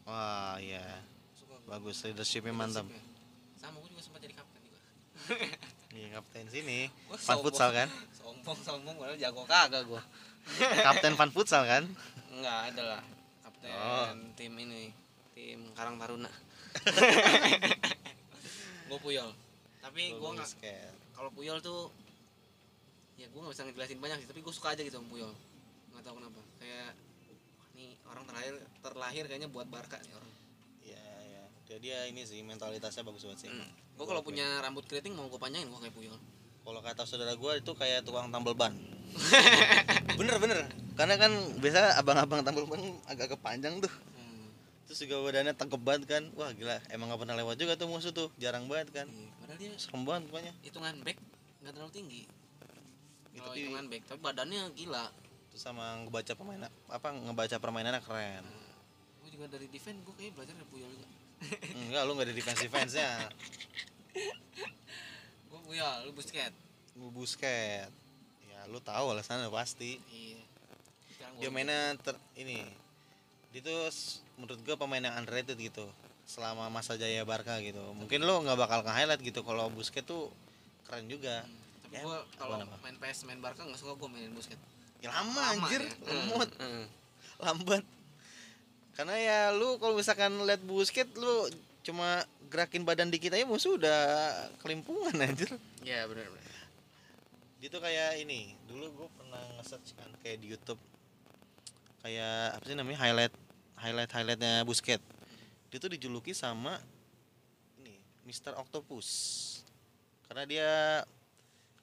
[0.04, 0.82] Wah iya,
[1.34, 1.68] suka gua.
[1.74, 2.86] bagus leadershipnya mantap.
[2.86, 3.00] Ya.
[3.56, 4.80] sama gua juga sempat jadi kapten juga
[5.94, 7.38] Iya kapten sini, Fan.
[7.40, 7.88] Futsal kan?
[8.14, 10.02] sombong sombong padahal jago kagak gua
[10.86, 11.84] Kapten Fan Futsal kan?
[12.30, 13.02] enggak ada lah
[13.42, 14.12] kapten Oh.
[14.36, 14.92] tim ini
[15.32, 16.28] tim Karang Taruna
[18.88, 19.30] gua Puyol
[19.80, 20.50] tapi gua nggak
[21.14, 21.92] kalau Puyol tuh
[23.14, 25.30] ya gue nggak bisa ngejelasin banyak sih tapi gue suka aja gitu sama Puyol
[25.94, 26.92] nggak tahu kenapa kayak
[28.14, 30.32] orang terlahir terlahir kayaknya buat Barca nih orang.
[30.86, 33.50] Ya ya dia, dia ini sih mentalitasnya bagus banget sih.
[33.50, 33.70] Hmm.
[33.94, 36.18] gue kalau punya rambut keriting mau gue panjangin gue kayak Puyol.
[36.64, 38.72] Kalau kata saudara gue itu kayak tukang tambal ban.
[40.20, 40.66] Bener bener.
[40.94, 43.92] Karena kan biasa abang-abang tambal ban agak kepanjang tuh.
[44.16, 44.50] Hmm.
[44.88, 46.24] terus juga badannya tangkep banget kan.
[46.38, 46.80] Wah gila.
[46.90, 48.30] Emang gak pernah lewat juga tuh musuh tuh.
[48.40, 49.08] Jarang banget kan.
[49.10, 49.30] Iya.
[49.44, 50.54] padahal dia serem banget pokoknya.
[50.64, 51.18] hitungan back
[51.64, 52.22] nggak terlalu tinggi.
[53.34, 54.02] Ya, kalau tapi- hitungan back.
[54.08, 55.06] Tapi badannya gila
[55.54, 58.42] terus sama ngebaca pemain apa ngebaca permainannya keren.
[59.22, 61.08] Gue juga dari defense gue kayak belajar dari Puyol juga.
[61.78, 63.12] Enggak lu nggak ada defensive fansnya.
[65.54, 66.58] Gue Puyol lu Busquets.
[66.98, 67.86] Lu busket
[68.50, 70.02] ya lu tahu alasannya pasti.
[70.10, 70.42] Iya.
[71.38, 72.66] Dia mainnya ter ini
[73.54, 73.94] dia tuh
[74.42, 75.86] menurut gua pemain yang underrated gitu
[76.26, 77.94] selama masa jaya Barca gitu.
[77.94, 80.34] Mungkin lu nggak bakal ke highlight gitu kalau busket tuh
[80.90, 81.46] keren juga.
[81.46, 84.73] Hmm, tapi Ya, gue kalau main PS main Barca nggak suka gue mainin Busquets
[85.04, 85.92] ya lama, Lama anjir ya.
[86.08, 86.86] lemot Hmm, hmm.
[87.38, 87.84] lambat
[88.94, 91.50] karena ya lu kalau misalkan lihat busket lu
[91.84, 94.00] cuma gerakin badan dikit aja musuh udah
[94.62, 95.50] kelimpungan anjir
[95.82, 96.64] Iya benar benar.
[97.60, 100.80] dia tuh kayak ini dulu gue pernah nge-search kan kayak di YouTube
[102.00, 103.34] kayak apa sih namanya highlight
[103.76, 105.02] highlight highlightnya Busket
[105.68, 106.78] dia tuh dijuluki sama
[107.82, 108.54] ini Mr.
[108.56, 109.08] Octopus
[110.30, 110.70] karena dia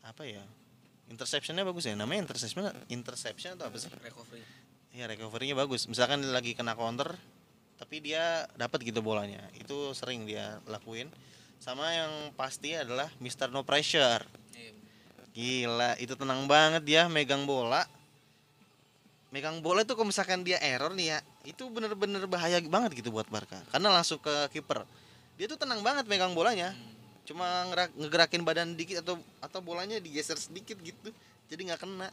[0.00, 0.44] apa ya
[1.10, 4.42] interceptionnya bagus ya namanya interception interception atau apa sih Recovery.
[4.94, 7.18] ya recovery-nya bagus misalkan lagi kena counter
[7.76, 11.10] tapi dia dapat gitu bolanya itu sering dia lakuin
[11.60, 13.52] sama yang pasti adalah Mr.
[13.52, 14.72] No Pressure Iya.
[15.30, 17.86] Gila, itu tenang banget dia megang bola.
[19.30, 23.30] Megang bola tuh kalau misalkan dia error nih ya, itu bener-bener bahaya banget gitu buat
[23.30, 23.62] Barca.
[23.70, 24.82] Karena langsung ke kiper.
[25.38, 26.74] Dia tuh tenang banget megang bolanya.
[26.74, 26.99] Hmm.
[27.30, 31.14] Cuma ngerak- ngegerakin badan dikit atau atau bolanya digeser sedikit gitu.
[31.46, 32.10] Jadi nggak kena.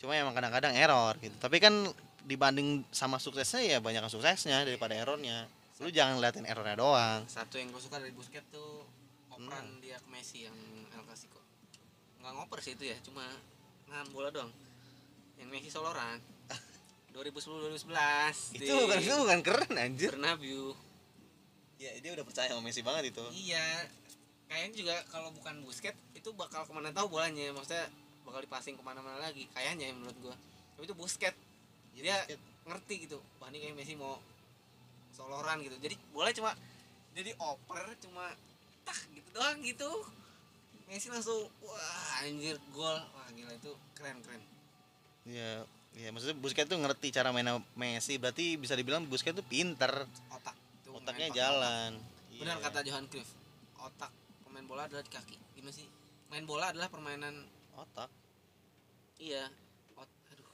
[0.00, 1.36] Cuma emang kadang-kadang error gitu.
[1.36, 1.84] Tapi kan
[2.24, 5.44] dibanding sama suksesnya ya banyak suksesnya daripada errornya.
[5.78, 7.20] Lu jangan liatin errornya doang.
[7.28, 8.88] Satu yang gue suka dari Busquets tuh
[9.28, 9.80] operan Hmm.
[9.82, 10.56] dia ke Messi yang
[10.88, 11.42] El Clasico.
[12.22, 13.26] Nggak ngoper sih itu ya, cuma
[13.86, 14.48] nahan bola doang.
[15.36, 16.22] Yang Messi soloran.
[17.12, 20.10] 2010 2011 Itu bukan itu bukan keren anjir.
[20.14, 20.72] Bernabeu.
[21.76, 23.24] Ya dia udah percaya sama Messi banget itu.
[23.34, 23.66] Iya.
[24.52, 27.56] Kayaknya juga kalau bukan Busquets itu bakal ke mana tahu bolanya.
[27.56, 27.88] Maksudnya
[28.22, 29.48] bakal dipasing ke mana-mana lagi.
[29.48, 30.36] Kayaknya ya menurut gua.
[30.76, 31.40] Tapi itu Busquets
[31.92, 33.16] Iya, Dia- ngerti gitu.
[33.36, 34.20] Wah ini kayak Messi mau
[35.10, 35.76] soloran gitu.
[35.80, 36.52] Jadi bola cuma
[37.12, 38.28] jadi oper cuma
[38.84, 39.88] tak gitu doang gitu.
[40.84, 42.96] Messi langsung wah anjir gol.
[42.96, 44.40] Wah gila itu keren keren.
[45.24, 45.64] Iya,
[45.96, 50.56] ya maksudnya Busquets tuh ngerti cara main Messi, berarti bisa dibilang Busquets tuh pinter, Otak.
[50.84, 51.96] Tuh, otaknya jalan.
[51.96, 52.36] otak.
[52.36, 52.64] Benar Iya.
[52.68, 53.30] kata Johan Cruyff.
[53.78, 54.12] Otak
[54.52, 55.36] pemain bola adalah di kaki.
[55.56, 55.88] Gimana sih?
[56.28, 57.32] Main bola adalah permainan
[57.72, 58.12] otak.
[59.16, 59.48] iya.
[59.96, 60.44] Ot, aduh.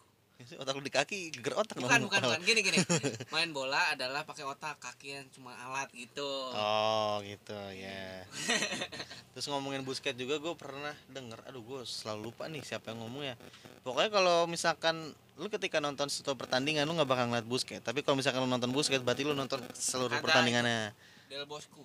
[0.63, 2.07] Otak lu di kaki, geger otak bukan dong.
[2.07, 2.79] bukan bukan gini gini
[3.35, 8.23] main bola adalah pakai otak kaki yang cuma alat gitu Oh gitu ya.
[9.35, 13.27] Terus ngomongin Busquets juga gue pernah denger, aduh gue selalu lupa nih siapa yang ngomong
[13.27, 13.35] ya.
[13.83, 15.11] Pokoknya kalau misalkan
[15.43, 18.71] lu ketika nonton satu pertandingan lu nggak bakal ngeliat Busquets, tapi kalau misalkan lu nonton
[18.71, 20.95] Busquets berarti lu nonton seluruh Ada pertandingannya.
[21.27, 21.83] Del Bosco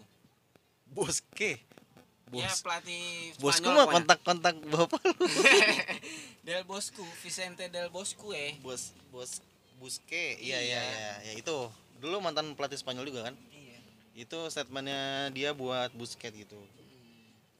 [2.34, 2.62] Ya Bos.
[2.62, 3.06] pelatih
[3.38, 3.94] Bosku Spanyol mah pokoknya.
[3.96, 5.14] kontak-kontak bapak lu.
[6.46, 9.40] Del Bosco Vicente Del Bosco eh Bos bos
[9.78, 10.40] Busquets.
[10.40, 10.82] Iya iya Iya.
[10.82, 11.58] iya, ya itu.
[11.98, 13.36] Dulu mantan pelatih Spanyol juga kan?
[13.52, 13.78] iya
[14.16, 16.60] Itu statementnya dia buat Busquets gitu.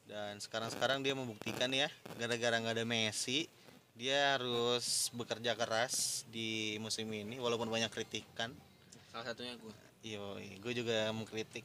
[0.04, 3.48] Dan sekarang-sekarang dia membuktikan ya, gara-gara nggak ada Messi,
[3.92, 8.52] dia harus bekerja keras di musim ini walaupun banyak kritikan.
[9.08, 9.72] salah satunya gue
[10.04, 11.64] Yo, gue juga mengkritik.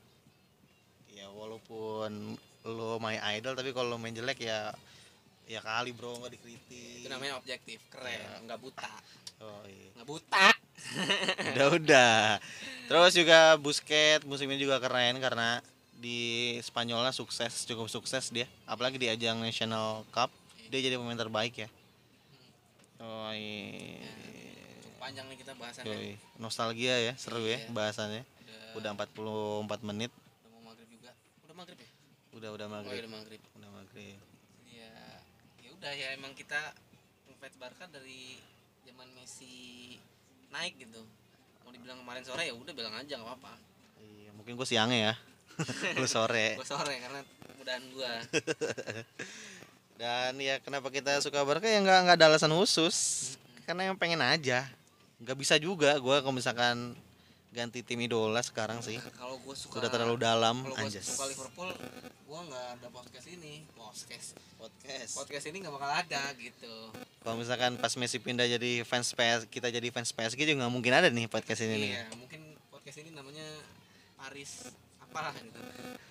[1.10, 4.74] Ya walaupun lo my idol tapi kalau lo main jelek ya
[5.50, 7.02] ya kali bro nggak dikritik.
[7.02, 8.14] itu namanya objektif keren.
[8.14, 8.46] Iya.
[8.46, 8.92] nggak buta.
[9.42, 9.90] Oh iya.
[9.98, 10.48] nggak buta.
[11.56, 12.20] Udah udah.
[12.88, 15.60] Terus juga Busquets musim ini juga keren karena
[16.00, 18.46] di Spanyolnya sukses cukup sukses dia.
[18.70, 20.30] Apalagi di ajang National Cup
[20.70, 21.70] dia jadi pemain terbaik ya.
[23.02, 24.06] Oh iya.
[24.86, 25.90] Cukup panjang nih kita bahasannya.
[25.90, 26.14] Yoi.
[26.38, 27.74] nostalgia ya seru ya Iya.
[27.74, 28.24] bahasannya.
[28.78, 29.08] Udah, udah
[29.66, 30.12] 44 menit.
[30.46, 31.12] Udah mau maghrib juga.
[31.48, 31.90] Udah maghrib ya
[32.40, 33.42] udah udah oh iya maghrib udah maghrib.
[33.60, 34.20] Udah maghrib.
[34.72, 34.96] Ya
[35.60, 36.72] ya udah ya emang kita
[37.28, 38.40] ngefans Barca dari
[38.88, 40.00] zaman Messi
[40.48, 41.04] naik gitu.
[41.68, 43.54] Mau dibilang kemarin sore ya udah bilang aja nggak apa-apa.
[44.00, 45.14] Iya mungkin gue siangnya ya.
[46.00, 46.56] Lu sore.
[46.56, 47.20] Gue sore karena
[47.60, 48.12] mudahan gue
[50.00, 51.68] dan ya kenapa kita suka Barca?
[51.68, 52.96] Ya nggak nggak ada alasan khusus.
[53.68, 54.64] Karena yang pengen aja.
[55.20, 56.96] Nggak bisa juga gue kalau misalkan
[57.50, 59.02] ganti tim idola sekarang sih.
[59.12, 61.70] kalau gue suka Sudah terlalu dalam kalau gue suka Liverpool
[62.22, 65.12] gue nggak ada podcast ini podcast Podcast.
[65.16, 66.74] podcast ini nggak bakal ada gitu
[67.20, 70.94] Kalau misalkan pas Messi pindah jadi fans PS, kita jadi fans PSG juga nggak mungkin
[70.94, 71.92] ada nih podcast ini nih.
[71.92, 73.48] iya mungkin podcast ini namanya
[74.16, 74.70] Paris
[75.02, 75.58] apalah gitu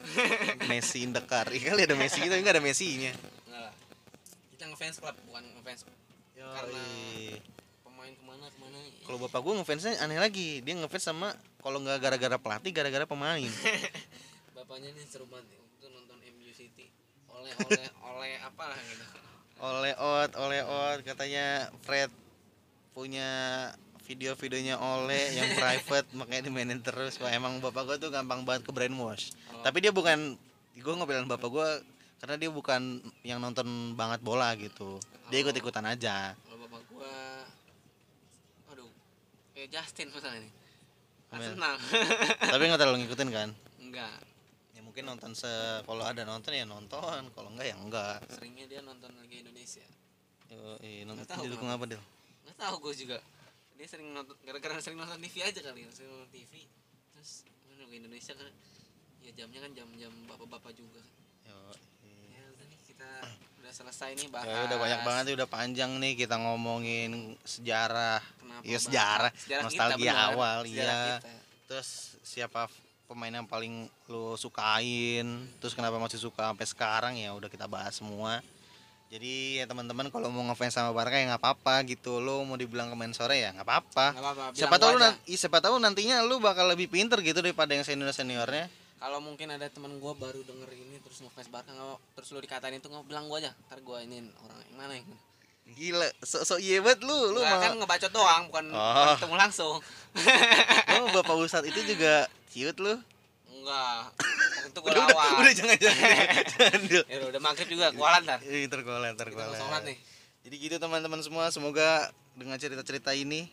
[0.70, 1.46] Messi in the car.
[1.46, 3.12] Iya kali ada Messi kita nggak ada Messi-nya.
[3.46, 3.74] Enggak lah.
[4.50, 5.86] Kita ngefans klub bukan ngefans
[6.34, 6.82] Karena
[8.16, 8.78] pemain ke mana ke mana.
[9.04, 11.28] Kalau bapak gue ngefansnya aneh lagi, dia ngefans sama
[11.60, 13.50] kalau nggak gara-gara pelatih, gara-gara pemain.
[14.56, 16.86] Bapaknya ini seru banget ya, waktu itu nonton MU City.
[17.28, 19.04] Oleh oleh oleh apalah gitu.
[19.58, 22.14] oleh out, oleh out katanya Fred
[22.94, 23.28] punya
[24.06, 27.18] video-videonya oleh yang private makanya dimainin terus.
[27.20, 29.34] Wah emang bapak gue tuh gampang banget ke brainwash.
[29.52, 29.60] Oh.
[29.66, 30.38] Tapi dia bukan,
[30.78, 31.68] gue ngebelain bapak gue
[32.18, 34.98] karena dia bukan yang nonton banget bola gitu.
[35.30, 36.34] Dia ikut-ikutan aja.
[36.34, 37.14] Kalau bapak gua
[38.74, 38.90] aduh
[39.58, 40.54] kayak Justin misalnya nih.
[41.34, 41.74] Arsenal.
[42.54, 43.50] Tapi nggak terlalu ngikutin kan?
[43.82, 44.18] enggak.
[44.76, 45.50] Ya mungkin nonton se
[45.82, 48.22] kalau ada nonton ya nonton, kalau enggak ya enggak.
[48.30, 49.82] Seringnya dia nonton Liga Indonesia.
[50.48, 52.00] Yo, eh, nonton tahu didukung apa Del?
[52.46, 53.18] Nggak tahu gue juga.
[53.74, 56.52] Dia sering nonton gara-gara sering nonton TV aja kali, ya, sering nonton TV.
[57.12, 57.30] Terus
[57.66, 58.48] mana Liga Indonesia kan
[59.18, 61.14] ya jamnya kan jam-jam bapak-bapak juga kan.
[61.50, 61.58] Yo,
[62.06, 62.30] eh.
[62.38, 63.10] Ya udah nih kita
[63.68, 64.48] udah selesai nih bahas.
[64.48, 68.16] Ya udah banyak banget nih, udah panjang nih kita ngomongin sejarah.
[68.40, 70.28] Kenapa Iya bahas- sejarah, sejarah nostalgia benar.
[70.32, 71.04] awal, Sejarah iya.
[71.20, 71.30] kita.
[71.68, 71.88] Terus
[72.24, 72.60] siapa
[73.04, 73.74] pemain yang paling
[74.08, 75.26] lo sukain?
[75.60, 78.40] Terus kenapa masih suka sampai sekarang ya udah kita bahas semua.
[79.12, 82.24] Jadi ya teman-teman kalau mau ngefans sama Barca ya nggak apa-apa gitu.
[82.24, 84.06] Lo mau dibilang main sore ya nggak apa-apa.
[84.56, 88.16] Siapa tahu lu nanti siapa tahu nantinya lu bakal lebih pinter gitu daripada yang senior
[88.16, 88.72] seniornya.
[88.98, 92.74] Kalau mungkin ada teman gua baru denger ini terus ngefans Barca nggak terus lu dikatain
[92.74, 93.54] itu nggak bilang gua aja.
[93.66, 95.06] Ntar gua ini orang yang mana yang
[95.68, 99.12] Gila, sok-sok iya banget lu, lu Nggak, mah kan ngebacot doang bukan, Oh.
[99.12, 99.74] ketemu langsung.
[100.88, 102.96] lu Bapak Ustadz itu juga ciut lu.
[103.46, 104.00] Enggak.
[104.64, 105.44] Itu gua Udah, udah, lawan.
[105.44, 106.08] udah jangan jangan.
[106.48, 106.80] jangan.
[107.12, 108.40] Ya udah, udah maghrib juga ntar.
[108.42, 109.60] Ih, tergolet, Kita mau tergolet.
[109.60, 109.96] sholat nih.
[110.48, 113.52] Jadi gitu teman-teman semua, semoga dengan cerita-cerita ini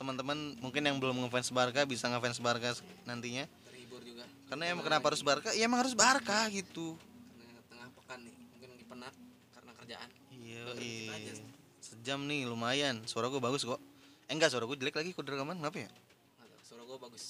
[0.00, 2.72] teman-teman mungkin yang belum ngefans Barca bisa ngefans Barca
[3.04, 3.44] nantinya.
[4.52, 5.48] Karena emang kenapa harus Barca?
[5.56, 7.00] Ya emang harus Barca gitu.
[7.00, 8.36] Tengah, tengah pekan nih.
[8.52, 9.14] Mungkin lagi penat
[9.56, 10.08] karena kerjaan.
[10.28, 10.62] Iya,
[11.08, 11.32] aja.
[11.80, 13.00] sejam nih lumayan.
[13.08, 13.80] Suara gue bagus kok.
[14.28, 15.56] Eh enggak, suara gue jelek lagi kok rekaman.
[15.56, 15.88] Kenapa ya?
[16.60, 17.24] Suara gua bagus.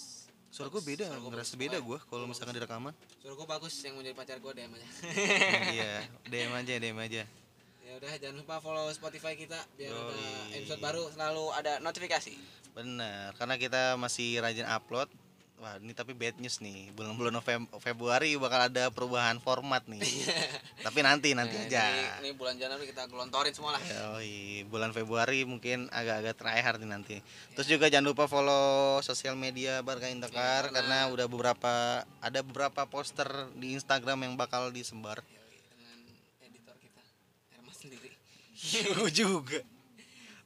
[0.50, 1.62] Suara gue beda, Suara gua ngerasa bagus.
[1.62, 2.94] beda gue kalau misalkan di rekaman.
[3.22, 4.88] Suara gua bagus yang mau jadi pacar gua DM aja.
[5.78, 5.92] iya,
[6.26, 7.22] DM aja, DM aja.
[7.82, 12.34] ya udah jangan lupa follow Spotify kita biar ada episode baru selalu ada notifikasi.
[12.72, 15.06] Bener, karena kita masih rajin upload.
[15.62, 16.90] Wah, ini tapi bad news nih.
[16.90, 20.02] Bulan-bulan Novem- Februari bakal ada perubahan format nih.
[20.82, 21.84] tapi nanti nanti Nah, aja.
[21.86, 23.80] Ini, ini bulan Januari kita gelontorin semua lah.
[23.80, 27.16] Yoi, bulan Februari mungkin agak-agak terakhir nih nanti.
[27.54, 28.66] Terus juga jangan lupa follow
[29.00, 31.74] sosial media Barca Indekar Iya, karena udah beberapa
[32.18, 35.22] ada beberapa poster di Instagram yang bakal disebar.
[35.22, 35.96] Yoi, dengan
[36.42, 37.02] editor kita
[37.54, 38.10] Hermas sendiri.
[38.98, 39.62] Gue juga.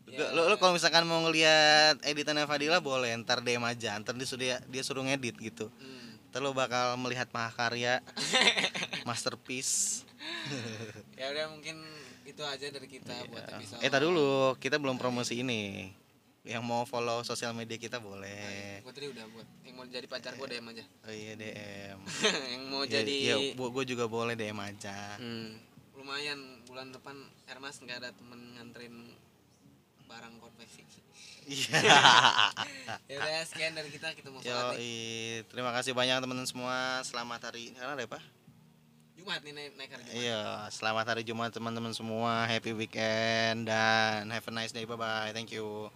[0.07, 0.31] Ya.
[0.31, 4.47] Lo, lo kalau misalkan mau ngelihat editannya Fadila boleh ntar DM aja, ntar dia suruh
[4.71, 5.67] dia, suruh ngedit gitu.
[5.67, 6.31] Hmm.
[6.31, 8.07] Ntar lo bakal melihat mahakarya
[9.09, 10.07] masterpiece.
[11.19, 11.83] Ya udah mungkin
[12.23, 13.83] itu aja dari kita buat episode.
[13.83, 15.91] Eh, tar dulu, kita belum promosi ini.
[16.47, 18.79] Yang mau follow sosial media kita boleh.
[18.87, 20.85] Gue tadi udah buat yang mau jadi pacar gue DM aja.
[21.03, 21.99] Oh iya DM.
[22.55, 25.19] yang mau Ya, jadi ya, gue juga boleh DM aja.
[25.19, 25.59] Hmm,
[25.99, 27.19] lumayan bulan depan
[27.51, 28.95] Hermas nggak ada temen nganterin
[30.17, 30.83] barang konveksi.
[31.47, 31.79] Iya.
[33.13, 35.47] ya udah sekian dari kita kita mau Yo, sholat nih.
[35.47, 37.05] terima kasih banyak teman-teman semua.
[37.05, 38.21] Selamat hari karena ada apa?
[39.15, 40.17] Jumat nih naik, naik hari Jumat.
[40.17, 40.43] Iya,
[40.73, 42.49] selamat hari Jumat teman-teman semua.
[42.49, 44.89] Happy weekend dan have a nice day.
[44.89, 45.31] Bye bye.
[45.37, 45.93] Thank you.